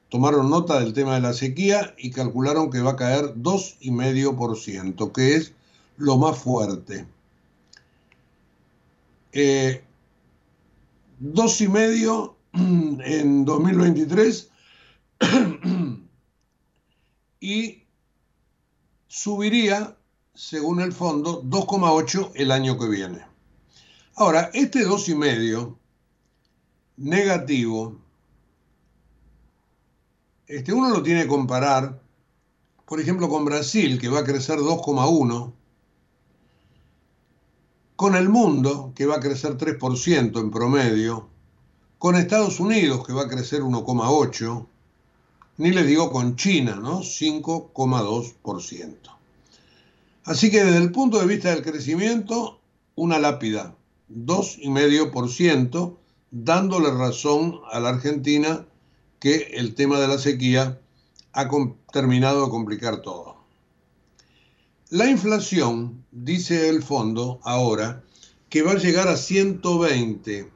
[0.10, 5.36] tomaron nota del tema de la sequía y calcularon que va a caer 2,5%, que
[5.36, 5.54] es
[5.98, 7.06] lo más fuerte.
[9.32, 9.84] Eh,
[11.22, 14.50] 2,5% en 2023
[17.40, 17.84] y
[19.08, 19.96] subiría,
[20.34, 23.26] según el fondo, 2,8 el año que viene.
[24.16, 25.76] Ahora, este 2,5
[26.98, 27.98] negativo,
[30.48, 32.02] este, uno lo tiene que comparar,
[32.86, 35.54] por ejemplo, con Brasil, que va a crecer 2,1,
[37.96, 41.28] con el mundo, que va a crecer 3% en promedio,
[41.98, 44.68] con Estados Unidos, que va a crecer 1,8%,
[45.58, 47.02] ni le digo con China, ¿no?
[47.02, 49.19] 5,2%.
[50.30, 52.62] Así que desde el punto de vista del crecimiento,
[52.94, 53.76] una lápida,
[54.12, 55.98] 2,5%,
[56.30, 58.68] dándole razón a la Argentina
[59.20, 60.80] que el tema de la sequía
[61.34, 61.50] ha
[61.92, 63.38] terminado de complicar todo.
[64.92, 68.04] La inflación, dice el fondo ahora,
[68.50, 70.52] que va a llegar a 120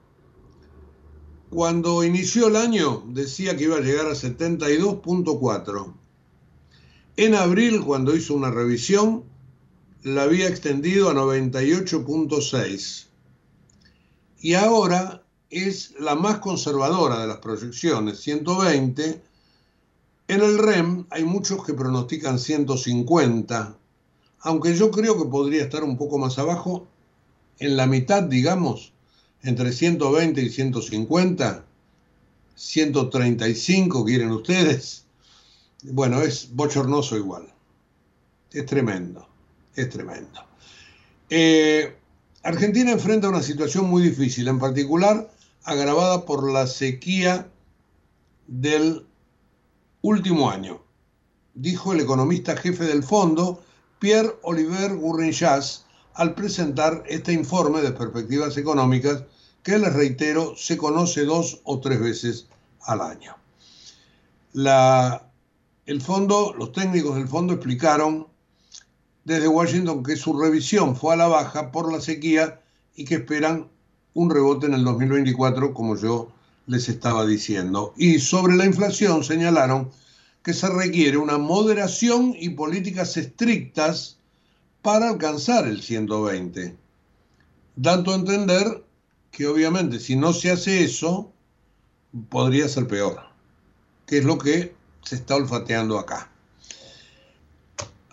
[1.50, 5.94] cuando inició el año decía que iba a llegar a 72.4.
[7.18, 9.33] En abril, cuando hizo una revisión,
[10.04, 13.06] la había extendido a 98.6.
[14.42, 19.22] Y ahora es la más conservadora de las proyecciones, 120.
[20.28, 23.78] En el REM hay muchos que pronostican 150,
[24.42, 26.86] aunque yo creo que podría estar un poco más abajo,
[27.60, 28.92] en la mitad, digamos,
[29.42, 31.66] entre 120 y 150,
[32.56, 35.06] 135 quieren ustedes.
[35.84, 37.54] Bueno, es bochornoso igual.
[38.52, 39.28] Es tremendo,
[39.76, 40.46] es tremendo.
[41.30, 41.96] Eh,
[42.44, 45.30] Argentina enfrenta una situación muy difícil, en particular
[45.64, 47.48] agravada por la sequía
[48.48, 49.06] del
[50.02, 50.84] último año,
[51.54, 53.64] dijo el economista jefe del fondo,
[54.00, 59.24] Pierre Oliver Gourinchas, al presentar este informe de perspectivas económicas
[59.64, 62.48] que les reitero, se conoce dos o tres veces
[62.82, 63.36] al año.
[64.52, 65.32] La,
[65.86, 68.28] el fondo, los técnicos del fondo explicaron
[69.26, 72.62] desde Washington que su revisión fue a la baja por la sequía
[72.96, 73.70] y que esperan
[74.14, 76.32] un rebote en el 2024, como yo
[76.68, 77.94] les estaba diciendo.
[77.98, 79.92] Y sobre la inflación señalaron
[80.44, 84.18] que se requiere una moderación y políticas estrictas
[84.82, 86.76] para alcanzar el 120,
[87.76, 88.84] dando a entender
[89.32, 91.32] que obviamente si no se hace eso,
[92.30, 93.22] podría ser peor,
[94.06, 96.33] que es lo que se está olfateando acá.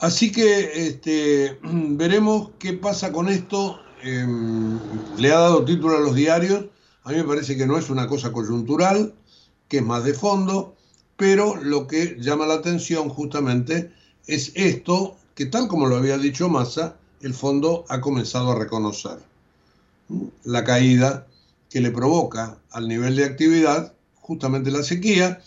[0.01, 3.79] Así que este, veremos qué pasa con esto.
[4.03, 4.79] Em,
[5.19, 6.65] le ha dado título a los diarios.
[7.05, 9.15] A mí me parece que no es una cosa coyuntural,
[9.69, 10.75] que es más de fondo,
[11.17, 13.93] pero lo que llama la atención justamente
[14.27, 19.19] es esto que tal como lo había dicho Massa, el fondo ha comenzado a reconocer
[20.45, 21.27] la caída
[21.69, 25.43] que le provoca al nivel de actividad justamente la sequía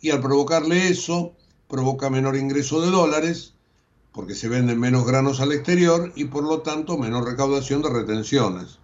[0.00, 1.32] y al provocarle eso
[1.68, 3.54] provoca menor ingreso de dólares
[4.12, 8.78] porque se venden menos granos al exterior y por lo tanto menor recaudación de retenciones.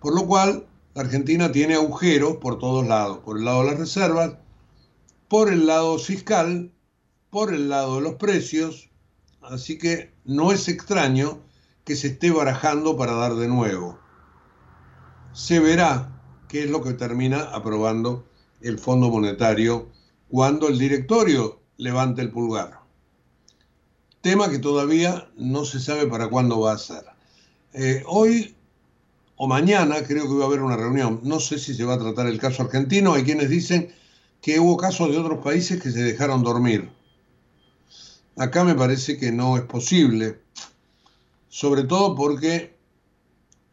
[0.00, 3.78] Por lo cual, la Argentina tiene agujeros por todos lados, por el lado de las
[3.78, 4.34] reservas,
[5.28, 6.72] por el lado fiscal,
[7.30, 8.90] por el lado de los precios,
[9.42, 11.40] así que no es extraño
[11.84, 13.98] que se esté barajando para dar de nuevo
[15.34, 16.12] se verá
[16.48, 18.24] qué es lo que termina aprobando
[18.60, 19.88] el Fondo Monetario
[20.28, 22.83] cuando el directorio levante el pulgar.
[24.24, 27.04] Tema que todavía no se sabe para cuándo va a ser.
[27.74, 28.56] Eh, hoy
[29.36, 31.20] o mañana creo que va a haber una reunión.
[31.24, 33.12] No sé si se va a tratar el caso argentino.
[33.12, 33.92] Hay quienes dicen
[34.40, 36.90] que hubo casos de otros países que se dejaron dormir.
[38.38, 40.40] Acá me parece que no es posible,
[41.50, 42.74] sobre todo porque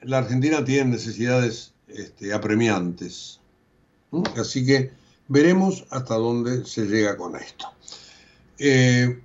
[0.02, 3.40] la Argentina tiene necesidades este, apremiantes.
[4.36, 4.92] Así que
[5.30, 7.68] veremos hasta dónde se llega con esto.
[8.58, 9.18] Eh,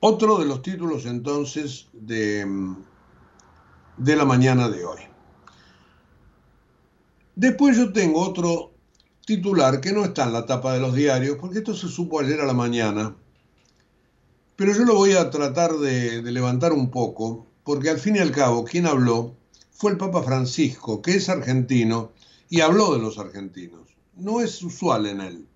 [0.00, 2.46] otro de los títulos entonces de,
[3.96, 5.00] de la mañana de hoy.
[7.36, 8.72] Después yo tengo otro
[9.24, 12.40] titular que no está en la tapa de los diarios, porque esto se supo ayer
[12.40, 13.14] a la mañana,
[14.56, 18.18] pero yo lo voy a tratar de, de levantar un poco, porque al fin y
[18.18, 19.36] al cabo, quien habló
[19.70, 22.12] fue el Papa Francisco, que es argentino,
[22.50, 23.88] y habló de los argentinos.
[24.16, 25.46] No es usual en él.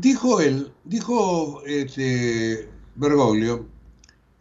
[0.00, 3.66] Dijo él, dijo este, Bergoglio,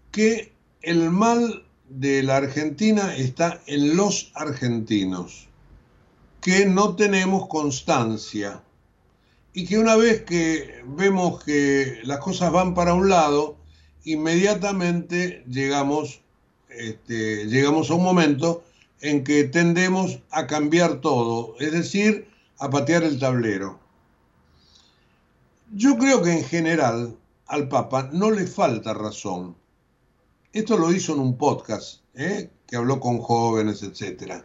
[0.09, 5.49] que el mal de la Argentina está en los argentinos,
[6.39, 8.63] que no tenemos constancia
[9.51, 13.57] y que una vez que vemos que las cosas van para un lado,
[14.05, 16.21] inmediatamente llegamos,
[16.69, 18.63] este, llegamos a un momento
[19.01, 22.29] en que tendemos a cambiar todo, es decir,
[22.59, 23.78] a patear el tablero.
[25.71, 27.15] Yo creo que en general
[27.45, 29.55] al Papa no le falta razón.
[30.51, 32.49] Esto lo hizo en un podcast ¿eh?
[32.65, 34.43] que habló con jóvenes, etcétera,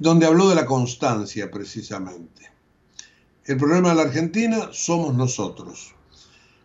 [0.00, 2.50] donde habló de la constancia precisamente.
[3.44, 5.94] El problema de la Argentina somos nosotros.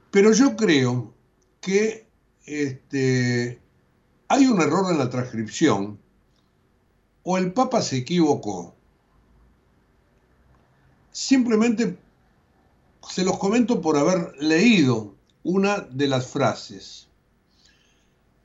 [0.10, 1.14] Pero yo creo
[1.62, 2.08] que
[2.46, 3.62] este,
[4.28, 6.00] hay un error en la transcripción
[7.22, 8.74] o el Papa se equivocó.
[11.12, 11.98] Simplemente
[13.10, 17.08] se los comento por haber leído una de las frases.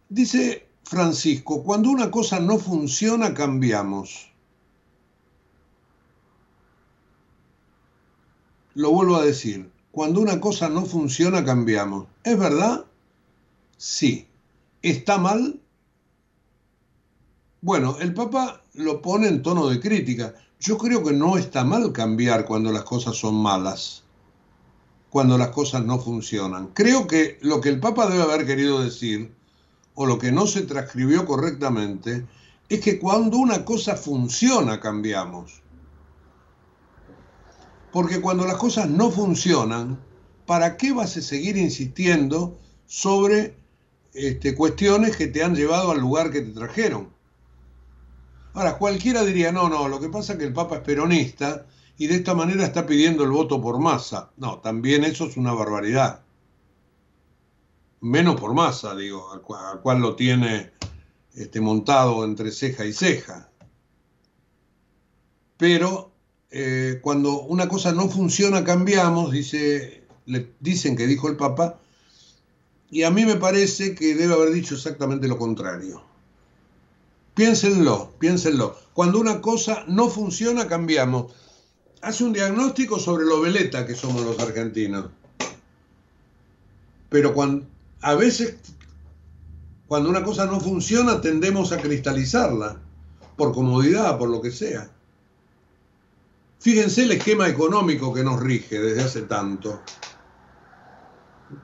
[0.09, 4.31] Dice Francisco, cuando una cosa no funciona, cambiamos.
[8.75, 12.07] Lo vuelvo a decir, cuando una cosa no funciona, cambiamos.
[12.25, 12.87] ¿Es verdad?
[13.77, 14.27] Sí.
[14.81, 15.61] ¿Está mal?
[17.61, 20.35] Bueno, el Papa lo pone en tono de crítica.
[20.59, 24.03] Yo creo que no está mal cambiar cuando las cosas son malas,
[25.13, 26.69] cuando las cosas no funcionan.
[26.69, 29.31] Creo que lo que el Papa debe haber querido decir,
[29.95, 32.25] o lo que no se transcribió correctamente,
[32.71, 35.61] es que cuando una cosa funciona, cambiamos.
[37.93, 40.01] Porque cuando las cosas no funcionan,
[40.47, 42.57] ¿para qué vas a seguir insistiendo
[42.87, 43.55] sobre
[44.15, 47.11] este, cuestiones que te han llevado al lugar que te trajeron?
[48.55, 51.67] Ahora, cualquiera diría, no, no, lo que pasa es que el Papa es peronista
[52.03, 54.33] y de esta manera está pidiendo el voto por masa.
[54.37, 56.25] No, también eso es una barbaridad.
[58.01, 60.73] Menos por masa, digo, al cual, lo tiene
[61.37, 63.53] este, montado entre ceja y ceja.
[65.57, 66.11] Pero
[66.51, 71.79] eh, cuando una cosa no funciona, cambiamos, dice, le dicen que dijo el Papa,
[72.91, 76.03] y a mí me parece que debe haber dicho exactamente lo contrario.
[77.35, 78.77] Piénsenlo, piénsenlo.
[78.93, 81.33] Cuando una cosa no funciona, cambiamos.
[82.03, 85.07] Hace un diagnóstico sobre lo veleta que somos los argentinos.
[87.09, 87.65] Pero cuando,
[88.01, 88.57] a veces,
[89.87, 92.81] cuando una cosa no funciona, tendemos a cristalizarla,
[93.37, 94.91] por comodidad, por lo que sea.
[96.59, 99.81] Fíjense el esquema económico que nos rige desde hace tanto.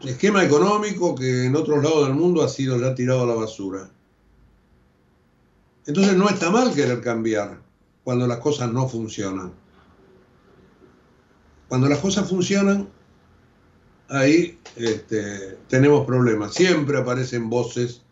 [0.04, 3.90] Esquema económico que en otros lados del mundo ha sido ya tirado a la basura.
[5.86, 7.60] Entonces no está mal querer cambiar
[8.04, 9.52] cuando las cosas no funcionan.
[11.68, 12.88] Cuando las cosas funcionan,
[14.08, 16.54] ahí este, tenemos problemas.
[16.54, 18.02] Siempre aparecen voces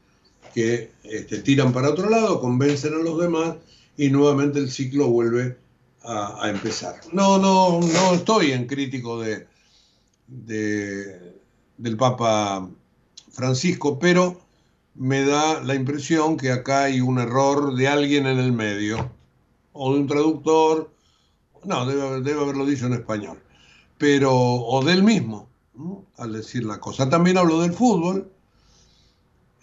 [0.55, 3.57] que este, tiran para otro lado, convencen a los demás
[3.97, 5.57] y nuevamente el ciclo vuelve
[6.03, 7.01] a, empezar.
[7.13, 9.47] No, no, no estoy en crítico de,
[10.27, 12.69] del Papa
[13.33, 14.41] Francisco, pero
[14.95, 19.11] me da la impresión que acá hay un error de alguien en el medio,
[19.73, 20.91] o de un traductor,
[21.67, 23.39] no, debe, haberlo dicho en español,
[23.99, 25.49] pero, o del mismo,
[26.17, 27.09] al decir la cosa.
[27.09, 28.31] También hablo del fútbol.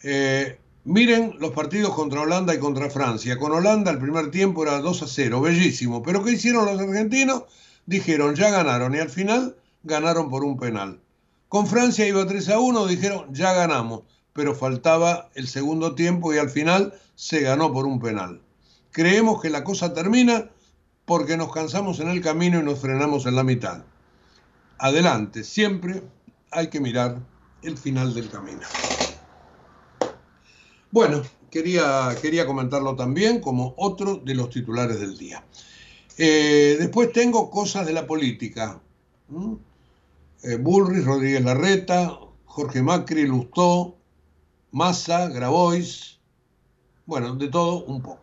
[0.03, 3.37] Eh, Miren los partidos contra Holanda y contra Francia.
[3.39, 6.03] Con Holanda el primer tiempo era 2 a 0, bellísimo.
[6.03, 7.43] Pero ¿qué hicieron los argentinos?
[7.85, 10.99] Dijeron, ya ganaron y al final ganaron por un penal.
[11.47, 14.01] Con Francia iba 3 a 1, dijeron, ya ganamos.
[14.33, 18.41] Pero faltaba el segundo tiempo y al final se ganó por un penal.
[18.91, 20.49] Creemos que la cosa termina
[21.05, 23.83] porque nos cansamos en el camino y nos frenamos en la mitad.
[24.77, 26.03] Adelante, siempre
[26.51, 27.19] hay que mirar
[27.61, 28.61] el final del camino.
[30.91, 35.43] Bueno, quería, quería comentarlo también como otro de los titulares del día.
[36.17, 38.79] Eh, después tengo cosas de la política.
[40.43, 43.95] Eh, Bullrich, Rodríguez Larreta, Jorge Macri, Lustó,
[44.71, 46.19] Massa, Grabois,
[47.05, 48.22] bueno, de todo un poco.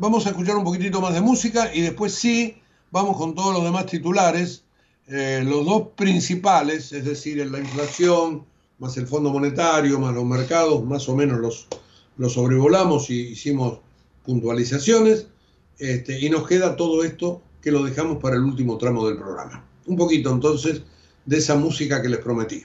[0.00, 2.56] Vamos a escuchar un poquitito más de música y después sí,
[2.92, 4.62] vamos con todos los demás titulares.
[5.08, 8.44] Eh, los dos principales, es decir, la inflación,
[8.78, 11.66] más el Fondo Monetario, más los mercados, más o menos los,
[12.16, 13.80] los sobrevolamos y hicimos
[14.24, 15.26] puntualizaciones,
[15.80, 19.64] este, y nos queda todo esto que lo dejamos para el último tramo del programa.
[19.86, 20.82] Un poquito entonces
[21.26, 22.64] de esa música que les prometí.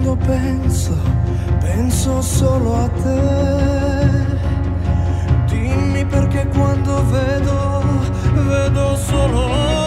[0.00, 0.96] quando penso,
[1.60, 3.20] penso solo a te.
[5.46, 7.82] Dimmi perché quando vedo,
[8.48, 9.79] vedo solo te.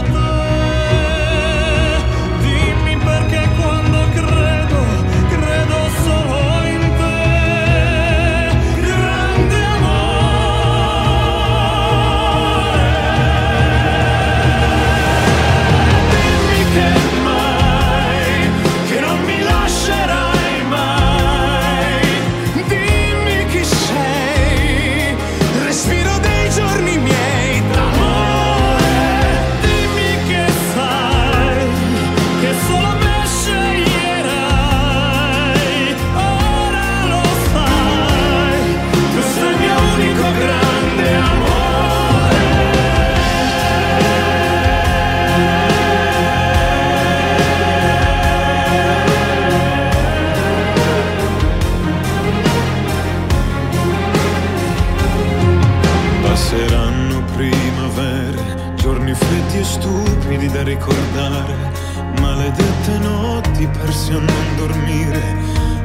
[64.16, 65.22] A non dormire,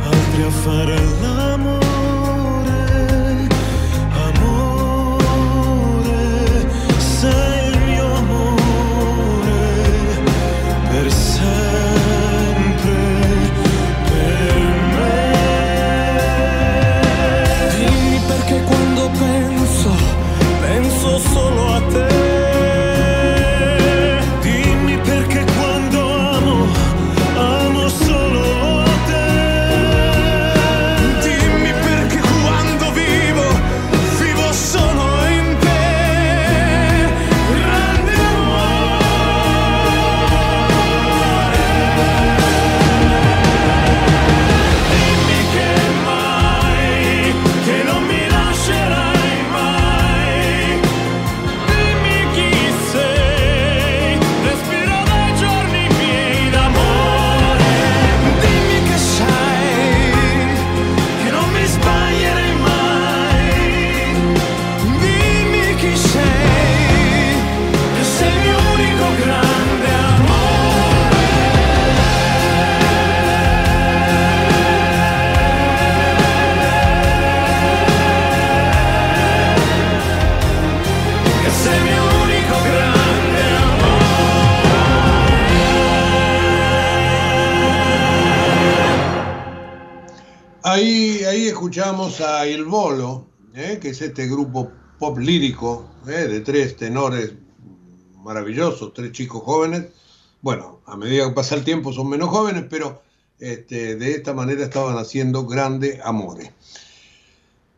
[0.03, 1.38] altri a fare l'amore,
[93.99, 96.29] es este grupo pop lírico ¿eh?
[96.29, 97.33] de tres tenores
[98.23, 99.87] maravillosos, tres chicos jóvenes.
[100.41, 103.03] Bueno, a medida que pasa el tiempo son menos jóvenes, pero
[103.41, 106.51] este, de esta manera estaban haciendo grande amores.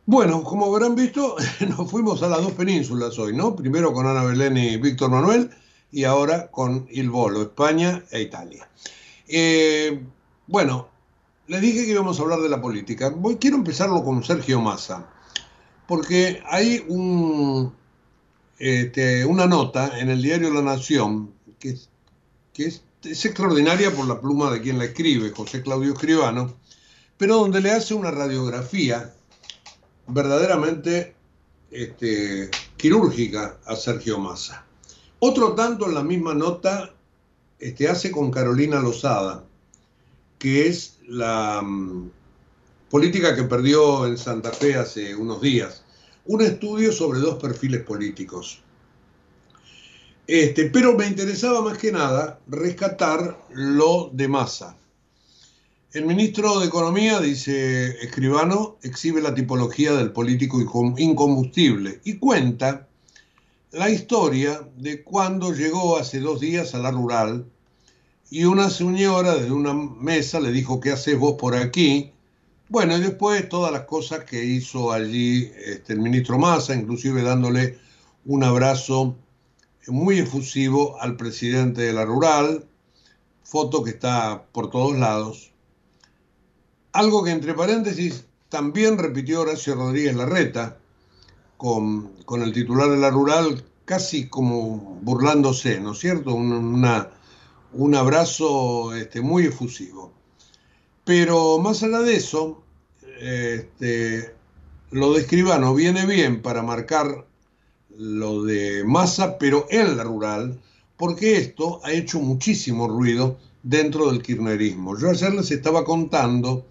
[0.05, 3.55] Bueno, como habrán visto, nos fuimos a las dos penínsulas hoy, ¿no?
[3.55, 5.49] Primero con Ana Belén y Víctor Manuel
[5.91, 8.69] y ahora con Il Bolo, España e Italia.
[9.27, 10.03] Eh,
[10.45, 10.87] bueno,
[11.47, 13.09] les dije que íbamos a hablar de la política.
[13.09, 15.07] Voy, quiero empezarlo con Sergio Massa,
[15.91, 16.85] porque hay
[18.57, 21.75] este, una nota en el diario La Nación que,
[22.63, 22.81] es
[23.25, 26.55] extraordinaria por la pluma de quien la escribe, José Claudio Escribano,
[27.17, 29.13] pero donde le hace una radiografía
[30.07, 31.13] verdaderamente
[31.71, 34.63] este, quirúrgica a Sergio Massa.
[35.19, 36.93] Otro tanto en la misma nota
[37.59, 39.43] este, hace con Carolina Lozada,
[40.39, 42.11] que es la mm,
[42.91, 45.80] política que perdió en Santa Fe hace unos días,
[46.25, 48.61] un estudio sobre dos perfiles políticos.
[50.27, 54.77] Este, pero me interesaba más que nada rescatar lo de Massa.
[55.93, 62.87] El ministro de Economía, dice Escribano, exhibe la tipología del político incom- incombustible y cuenta
[63.71, 67.45] la historia de cuando llegó hace dos días a la rural
[68.29, 72.11] y una señora de una mesa le dijo, ¿qué haces vos por aquí?
[72.71, 77.77] Bueno, y después todas las cosas que hizo allí este, el ministro Massa, inclusive dándole
[78.23, 79.17] un abrazo
[79.87, 82.65] muy efusivo al presidente de la rural,
[83.43, 85.51] foto que está por todos lados.
[86.93, 90.77] Algo que entre paréntesis también repitió Horacio Rodríguez Larreta
[91.57, 96.33] con, con el titular de la rural, casi como burlándose, ¿no es cierto?
[96.33, 96.85] Un,
[97.73, 100.20] un abrazo este, muy efusivo.
[101.05, 102.63] Pero más allá de eso,
[103.19, 104.33] este,
[104.91, 107.25] lo de Escribano viene bien para marcar
[107.97, 110.59] lo de Massa, pero en la rural,
[110.97, 114.97] porque esto ha hecho muchísimo ruido dentro del kirchnerismo.
[114.97, 116.67] Yo ayer les estaba contando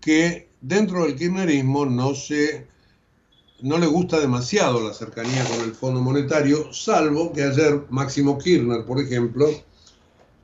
[0.00, 2.66] que dentro del kirchnerismo no se
[3.62, 8.84] no le gusta demasiado la cercanía con el Fondo Monetario, salvo que ayer Máximo Kirchner,
[8.84, 9.48] por ejemplo,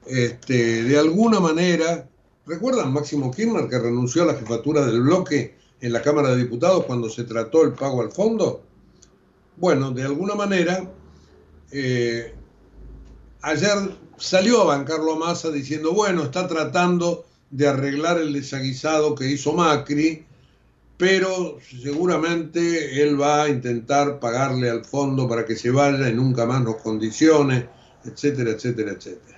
[0.07, 2.09] este, de alguna manera,
[2.49, 6.85] ¿recuerdan Máximo Kirchner que renunció a la jefatura del bloque en la Cámara de Diputados
[6.87, 8.63] cuando se trató el pago al fondo?
[9.57, 10.91] Bueno, de alguna manera,
[11.71, 12.35] eh,
[13.43, 19.31] ayer salió a bancarlo a Massa diciendo, bueno, está tratando de arreglar el desaguisado que
[19.31, 20.25] hizo Macri,
[20.97, 26.47] pero seguramente él va a intentar pagarle al fondo para que se vaya y nunca
[26.47, 27.69] más nos condicione,
[28.05, 29.38] etcétera, etcétera, etcétera.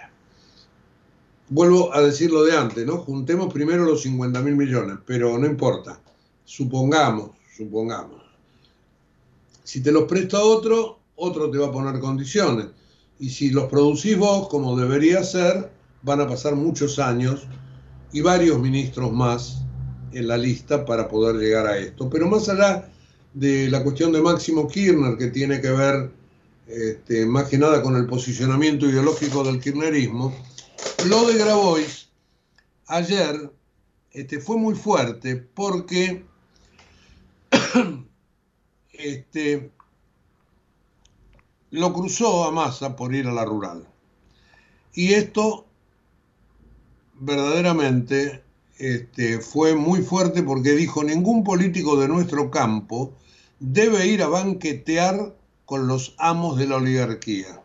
[1.50, 2.98] Vuelvo a decir lo de antes, ¿no?
[2.98, 6.00] Juntemos primero los 50 mil millones, pero no importa.
[6.44, 8.22] Supongamos, supongamos.
[9.64, 12.66] Si te los presta otro, otro te va a poner condiciones.
[13.18, 15.70] Y si los producís vos, como debería ser,
[16.02, 17.46] van a pasar muchos años
[18.12, 19.62] y varios ministros más
[20.12, 22.08] en la lista para poder llegar a esto.
[22.08, 22.88] Pero más allá
[23.34, 26.10] de la cuestión de Máximo Kirchner, que tiene que ver
[26.66, 30.32] este, más que nada con el posicionamiento ideológico del kirchnerismo,
[31.06, 32.08] lo de Grabois
[32.86, 33.52] ayer
[34.12, 36.24] este, fue muy fuerte porque
[38.92, 39.70] este,
[41.70, 43.86] lo cruzó a Massa por ir a la rural.
[44.92, 45.66] Y esto
[47.20, 48.42] verdaderamente
[48.78, 53.12] este, fue muy fuerte porque dijo, ningún político de nuestro campo
[53.60, 57.59] debe ir a banquetear con los amos de la oligarquía.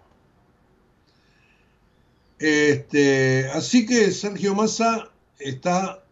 [2.40, 5.10] Este, así que Sergio Massa
[5.40, 6.04] está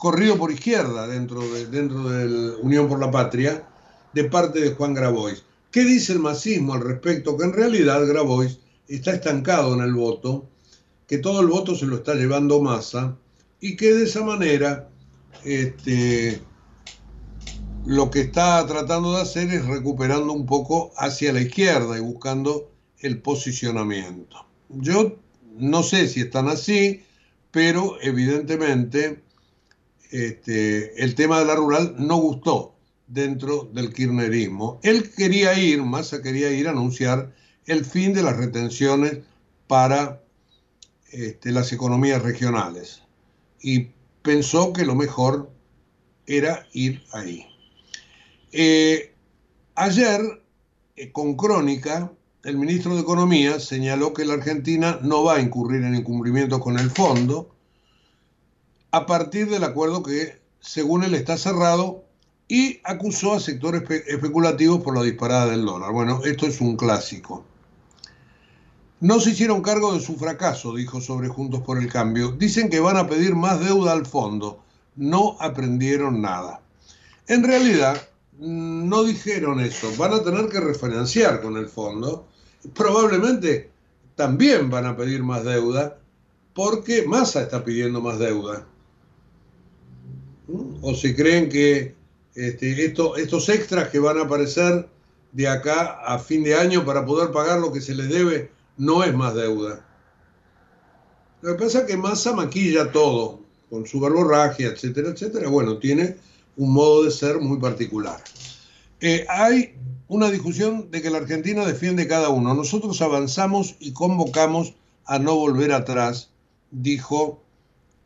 [0.00, 3.68] corrido por izquierda dentro de, dentro de Unión por la Patria
[4.12, 5.44] de parte de Juan Grabois.
[5.70, 7.36] ¿Qué dice el masismo al respecto?
[7.36, 10.48] Que en realidad Grabois está estancado en el voto,
[11.06, 13.16] que todo el voto se lo está llevando Massa
[13.60, 14.88] y que de esa manera
[15.44, 16.40] este,
[17.86, 22.70] lo que está tratando de hacer es recuperando un poco hacia la izquierda y buscando
[23.00, 24.47] el posicionamiento.
[24.68, 25.18] Yo
[25.56, 27.02] no sé si están así,
[27.50, 29.22] pero evidentemente
[30.10, 32.74] este, el tema de la rural no gustó
[33.06, 34.80] dentro del kirchnerismo.
[34.82, 37.34] Él quería ir, Massa quería ir a anunciar
[37.66, 39.18] el fin de las retenciones
[39.66, 40.22] para
[41.10, 43.02] este, las economías regionales
[43.60, 43.90] y
[44.22, 45.50] pensó que lo mejor
[46.26, 47.46] era ir ahí.
[48.52, 49.14] Eh,
[49.74, 50.20] ayer,
[50.96, 52.12] eh, con Crónica,
[52.44, 56.78] el ministro de Economía señaló que la Argentina no va a incurrir en incumplimientos con
[56.78, 57.50] el fondo
[58.90, 62.04] a partir del acuerdo que, según él, está cerrado
[62.46, 65.92] y acusó a sectores especulativos por la disparada del dólar.
[65.92, 67.44] Bueno, esto es un clásico.
[69.00, 72.32] No se hicieron cargo de su fracaso, dijo sobre Juntos por el Cambio.
[72.32, 74.60] Dicen que van a pedir más deuda al fondo.
[74.96, 76.60] No aprendieron nada.
[77.26, 78.07] En realidad,
[78.38, 79.92] no dijeron eso.
[79.96, 82.26] Van a tener que refinanciar con el fondo.
[82.74, 83.70] Probablemente
[84.14, 85.98] también van a pedir más deuda
[86.54, 88.66] porque Massa está pidiendo más deuda.
[90.48, 90.82] ¿Mm?
[90.82, 91.94] O si creen que
[92.34, 94.88] este, estos extras que van a aparecer
[95.32, 99.04] de acá a fin de año para poder pagar lo que se les debe no
[99.04, 99.84] es más deuda.
[101.42, 105.48] Lo que pasa es que Massa maquilla todo, con su verborragia, etcétera, etcétera.
[105.48, 106.16] Bueno, tiene
[106.58, 108.22] un modo de ser muy particular.
[109.00, 109.74] Eh, hay
[110.08, 112.52] una discusión de que la Argentina defiende cada uno.
[112.52, 114.74] Nosotros avanzamos y convocamos
[115.06, 116.30] a no volver atrás,
[116.70, 117.40] dijo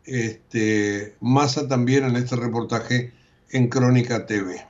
[0.05, 3.13] este, Massa también en este reportaje
[3.51, 4.65] en Crónica TV.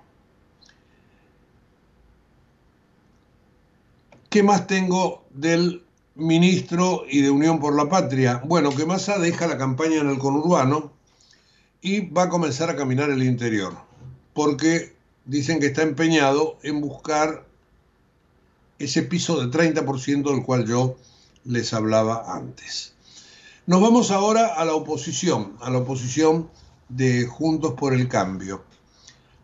[4.30, 5.82] ¿Qué más tengo del
[6.14, 8.42] ministro y de Unión por la Patria.
[8.44, 10.92] Bueno, que Massa deja la campaña en el conurbano
[11.82, 13.76] y va a comenzar a caminar el interior,
[14.32, 17.44] porque dicen que está empeñado en buscar
[18.78, 20.96] ese piso del 30% del cual yo
[21.44, 22.94] les hablaba antes.
[23.66, 26.48] Nos vamos ahora a la oposición, a la oposición
[26.88, 28.64] de Juntos por el Cambio.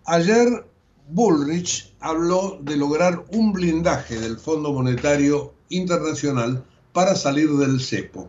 [0.04, 0.64] Ayer
[1.10, 8.28] Bullrich habló de lograr un blindaje del Fondo Monetario Internacional para salir del cepo.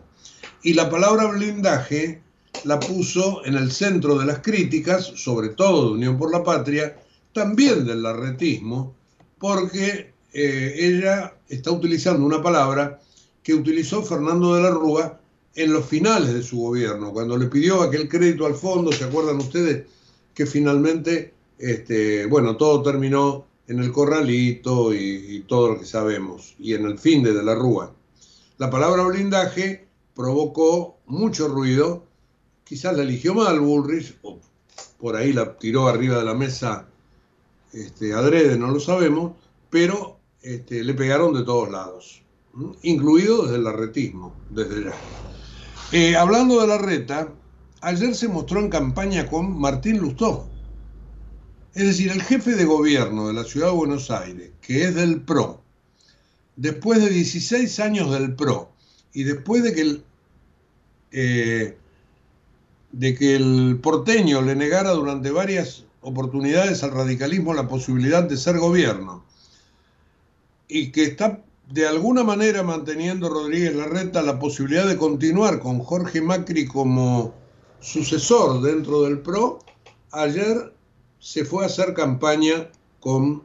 [0.62, 2.22] Y la palabra blindaje
[2.64, 6.96] la puso en el centro de las críticas, sobre todo de Unión por la Patria,
[7.32, 8.94] también del larretismo,
[9.38, 13.00] porque eh, ella está utilizando una palabra
[13.42, 15.20] que utilizó Fernando de la Rúa
[15.54, 19.38] en los finales de su gobierno, cuando le pidió aquel crédito al fondo, ¿se acuerdan
[19.38, 19.86] ustedes?
[20.34, 26.54] Que finalmente, este, bueno, todo terminó en el corralito y, y, todo lo que sabemos,
[26.58, 27.92] y en el fin de De la Rúa.
[28.58, 32.04] La palabra blindaje provocó mucho ruido,
[32.70, 34.38] quizás la eligió mal Bullrich, o
[35.00, 36.86] por ahí la tiró arriba de la mesa
[37.72, 39.32] este, adrede, no lo sabemos,
[39.70, 42.22] pero este, le pegaron de todos lados,
[42.82, 44.92] incluido desde el arretismo, desde ya.
[45.90, 47.32] Eh, hablando de la reta,
[47.80, 50.48] ayer se mostró en campaña con Martín Lustó,
[51.74, 55.22] es decir, el jefe de gobierno de la ciudad de Buenos Aires, que es del
[55.22, 55.60] PRO,
[56.54, 58.70] después de 16 años del PRO
[59.12, 60.04] y después de que el,
[61.10, 61.79] eh,
[62.92, 68.58] de que el porteño le negara durante varias oportunidades al radicalismo la posibilidad de ser
[68.58, 69.24] gobierno
[70.66, 76.20] y que está de alguna manera manteniendo Rodríguez Larreta la posibilidad de continuar con Jorge
[76.20, 77.34] Macri como
[77.80, 79.60] sucesor dentro del PRO,
[80.12, 80.74] ayer
[81.18, 83.44] se fue a hacer campaña con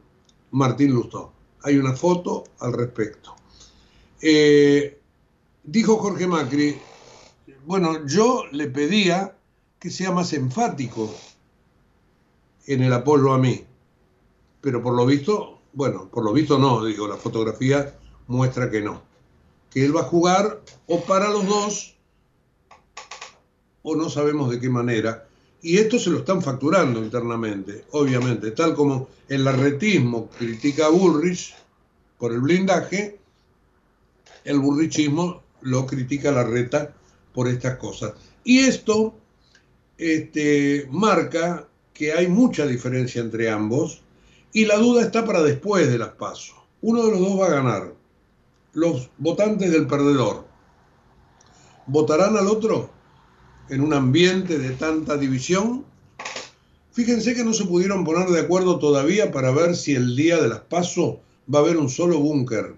[0.51, 1.31] Martín Lustó.
[1.63, 3.35] Hay una foto al respecto.
[4.21, 4.99] Eh,
[5.63, 6.77] dijo Jorge Macri,
[7.65, 9.34] bueno, yo le pedía
[9.85, 11.13] que sea más enfático
[12.65, 13.63] en el apoyo a mí.
[14.59, 19.03] Pero por lo visto, bueno, por lo visto no, digo, la fotografía muestra que no.
[19.69, 21.95] Que él va a jugar o para los dos
[23.83, 25.27] o no sabemos de qué manera.
[25.61, 31.53] Y esto se lo están facturando internamente, obviamente, tal como el larretismo critica a Bullrich
[32.17, 33.19] por el blindaje,
[34.45, 36.95] el burrichismo lo critica a Larreta
[37.35, 38.13] por estas cosas.
[38.43, 39.13] Y esto
[39.97, 44.01] este, marca que hay mucha diferencia entre ambos
[44.51, 46.55] y la duda está para después de las pasos.
[46.81, 47.93] Uno de los dos va a ganar.
[48.73, 50.45] Los votantes del perdedor
[51.87, 52.89] votarán al otro
[53.69, 55.85] en un ambiente de tanta división.
[56.91, 60.49] Fíjense que no se pudieron poner de acuerdo todavía para ver si el día de
[60.49, 61.17] las pasos
[61.53, 62.75] va a haber un solo búnker.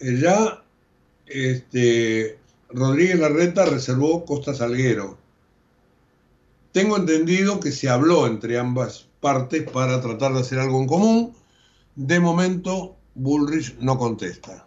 [0.00, 0.62] Eh, ya
[1.26, 2.38] este,
[2.70, 5.18] Rodríguez Larreta reservó Costa Salguero
[6.72, 11.34] tengo entendido que se habló entre ambas partes para tratar de hacer algo en común.
[11.96, 14.64] De momento, Bullrich no contesta.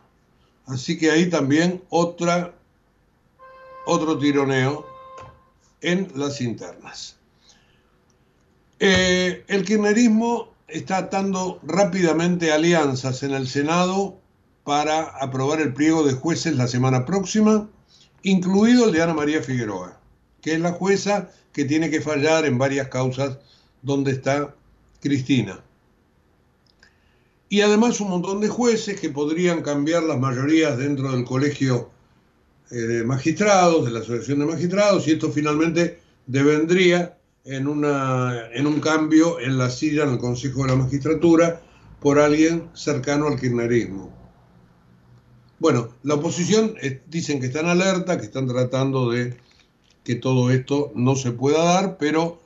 [0.66, 2.54] Así que ahí también otra,
[3.86, 4.86] otro tironeo
[5.82, 7.18] en las internas.
[8.80, 14.18] Eh, el kirchnerismo está atando rápidamente alianzas en el Senado
[14.64, 17.70] para aprobar el pliego de jueces la semana próxima,
[18.24, 20.00] incluido el de Ana María Figueroa,
[20.42, 23.38] que es la jueza que tiene que fallar en varias causas
[23.82, 24.56] donde está
[25.00, 25.64] Cristina.
[27.50, 31.90] Y además un montón de jueces que podrían cambiar las mayorías dentro del colegio
[32.70, 38.68] eh, de magistrados, de la Asociación de Magistrados, y esto finalmente devendría en, una, en
[38.68, 41.62] un cambio en la silla en el Consejo de la Magistratura
[42.00, 44.12] por alguien cercano al kirchnerismo.
[45.60, 49.38] Bueno, la oposición eh, dicen que están alerta, que están tratando de
[50.04, 52.40] que todo esto no se pueda dar, pero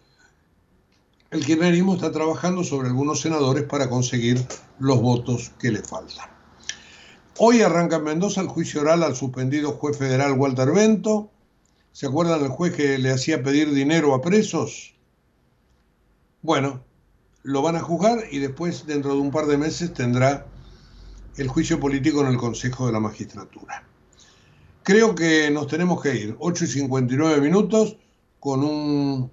[1.32, 4.46] el kirchnerismo está trabajando sobre algunos senadores para conseguir
[4.80, 6.30] los votos que le faltan.
[7.38, 11.30] Hoy arranca en Mendoza el juicio oral al suspendido juez federal Walter Bento.
[11.92, 14.96] ¿Se acuerdan del juez que le hacía pedir dinero a presos?
[16.42, 16.84] Bueno,
[17.44, 20.46] lo van a juzgar y después, dentro de un par de meses, tendrá
[21.38, 23.84] el juicio político en el Consejo de la Magistratura
[24.86, 26.36] creo que nos tenemos que ir.
[26.40, 27.98] 8 y 59 minutos
[28.40, 29.32] con un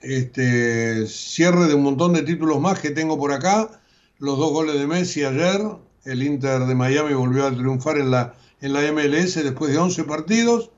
[0.00, 3.80] este, cierre de un montón de títulos más que tengo por acá.
[4.18, 5.60] Los dos goles de Messi ayer.
[6.04, 10.04] El Inter de Miami volvió a triunfar en la, en la MLS después de 11
[10.04, 10.70] partidos.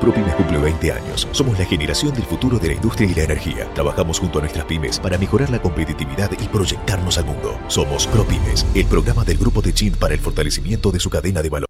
[0.00, 1.28] ProPymes cumple 20 años.
[1.32, 3.72] Somos la generación del futuro de la industria y la energía.
[3.74, 7.58] Trabajamos junto a nuestras pymes para mejorar la competitividad y proyectarnos al mundo.
[7.68, 11.48] Somos ProPymes, el programa del Grupo de Chin para el fortalecimiento de su cadena de
[11.48, 11.68] valor.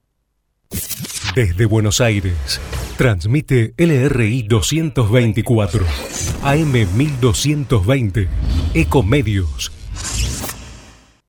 [1.35, 2.61] Desde Buenos Aires,
[2.97, 5.85] transmite LRI 224,
[6.43, 8.29] AM 1220,
[8.73, 9.76] Ecomedios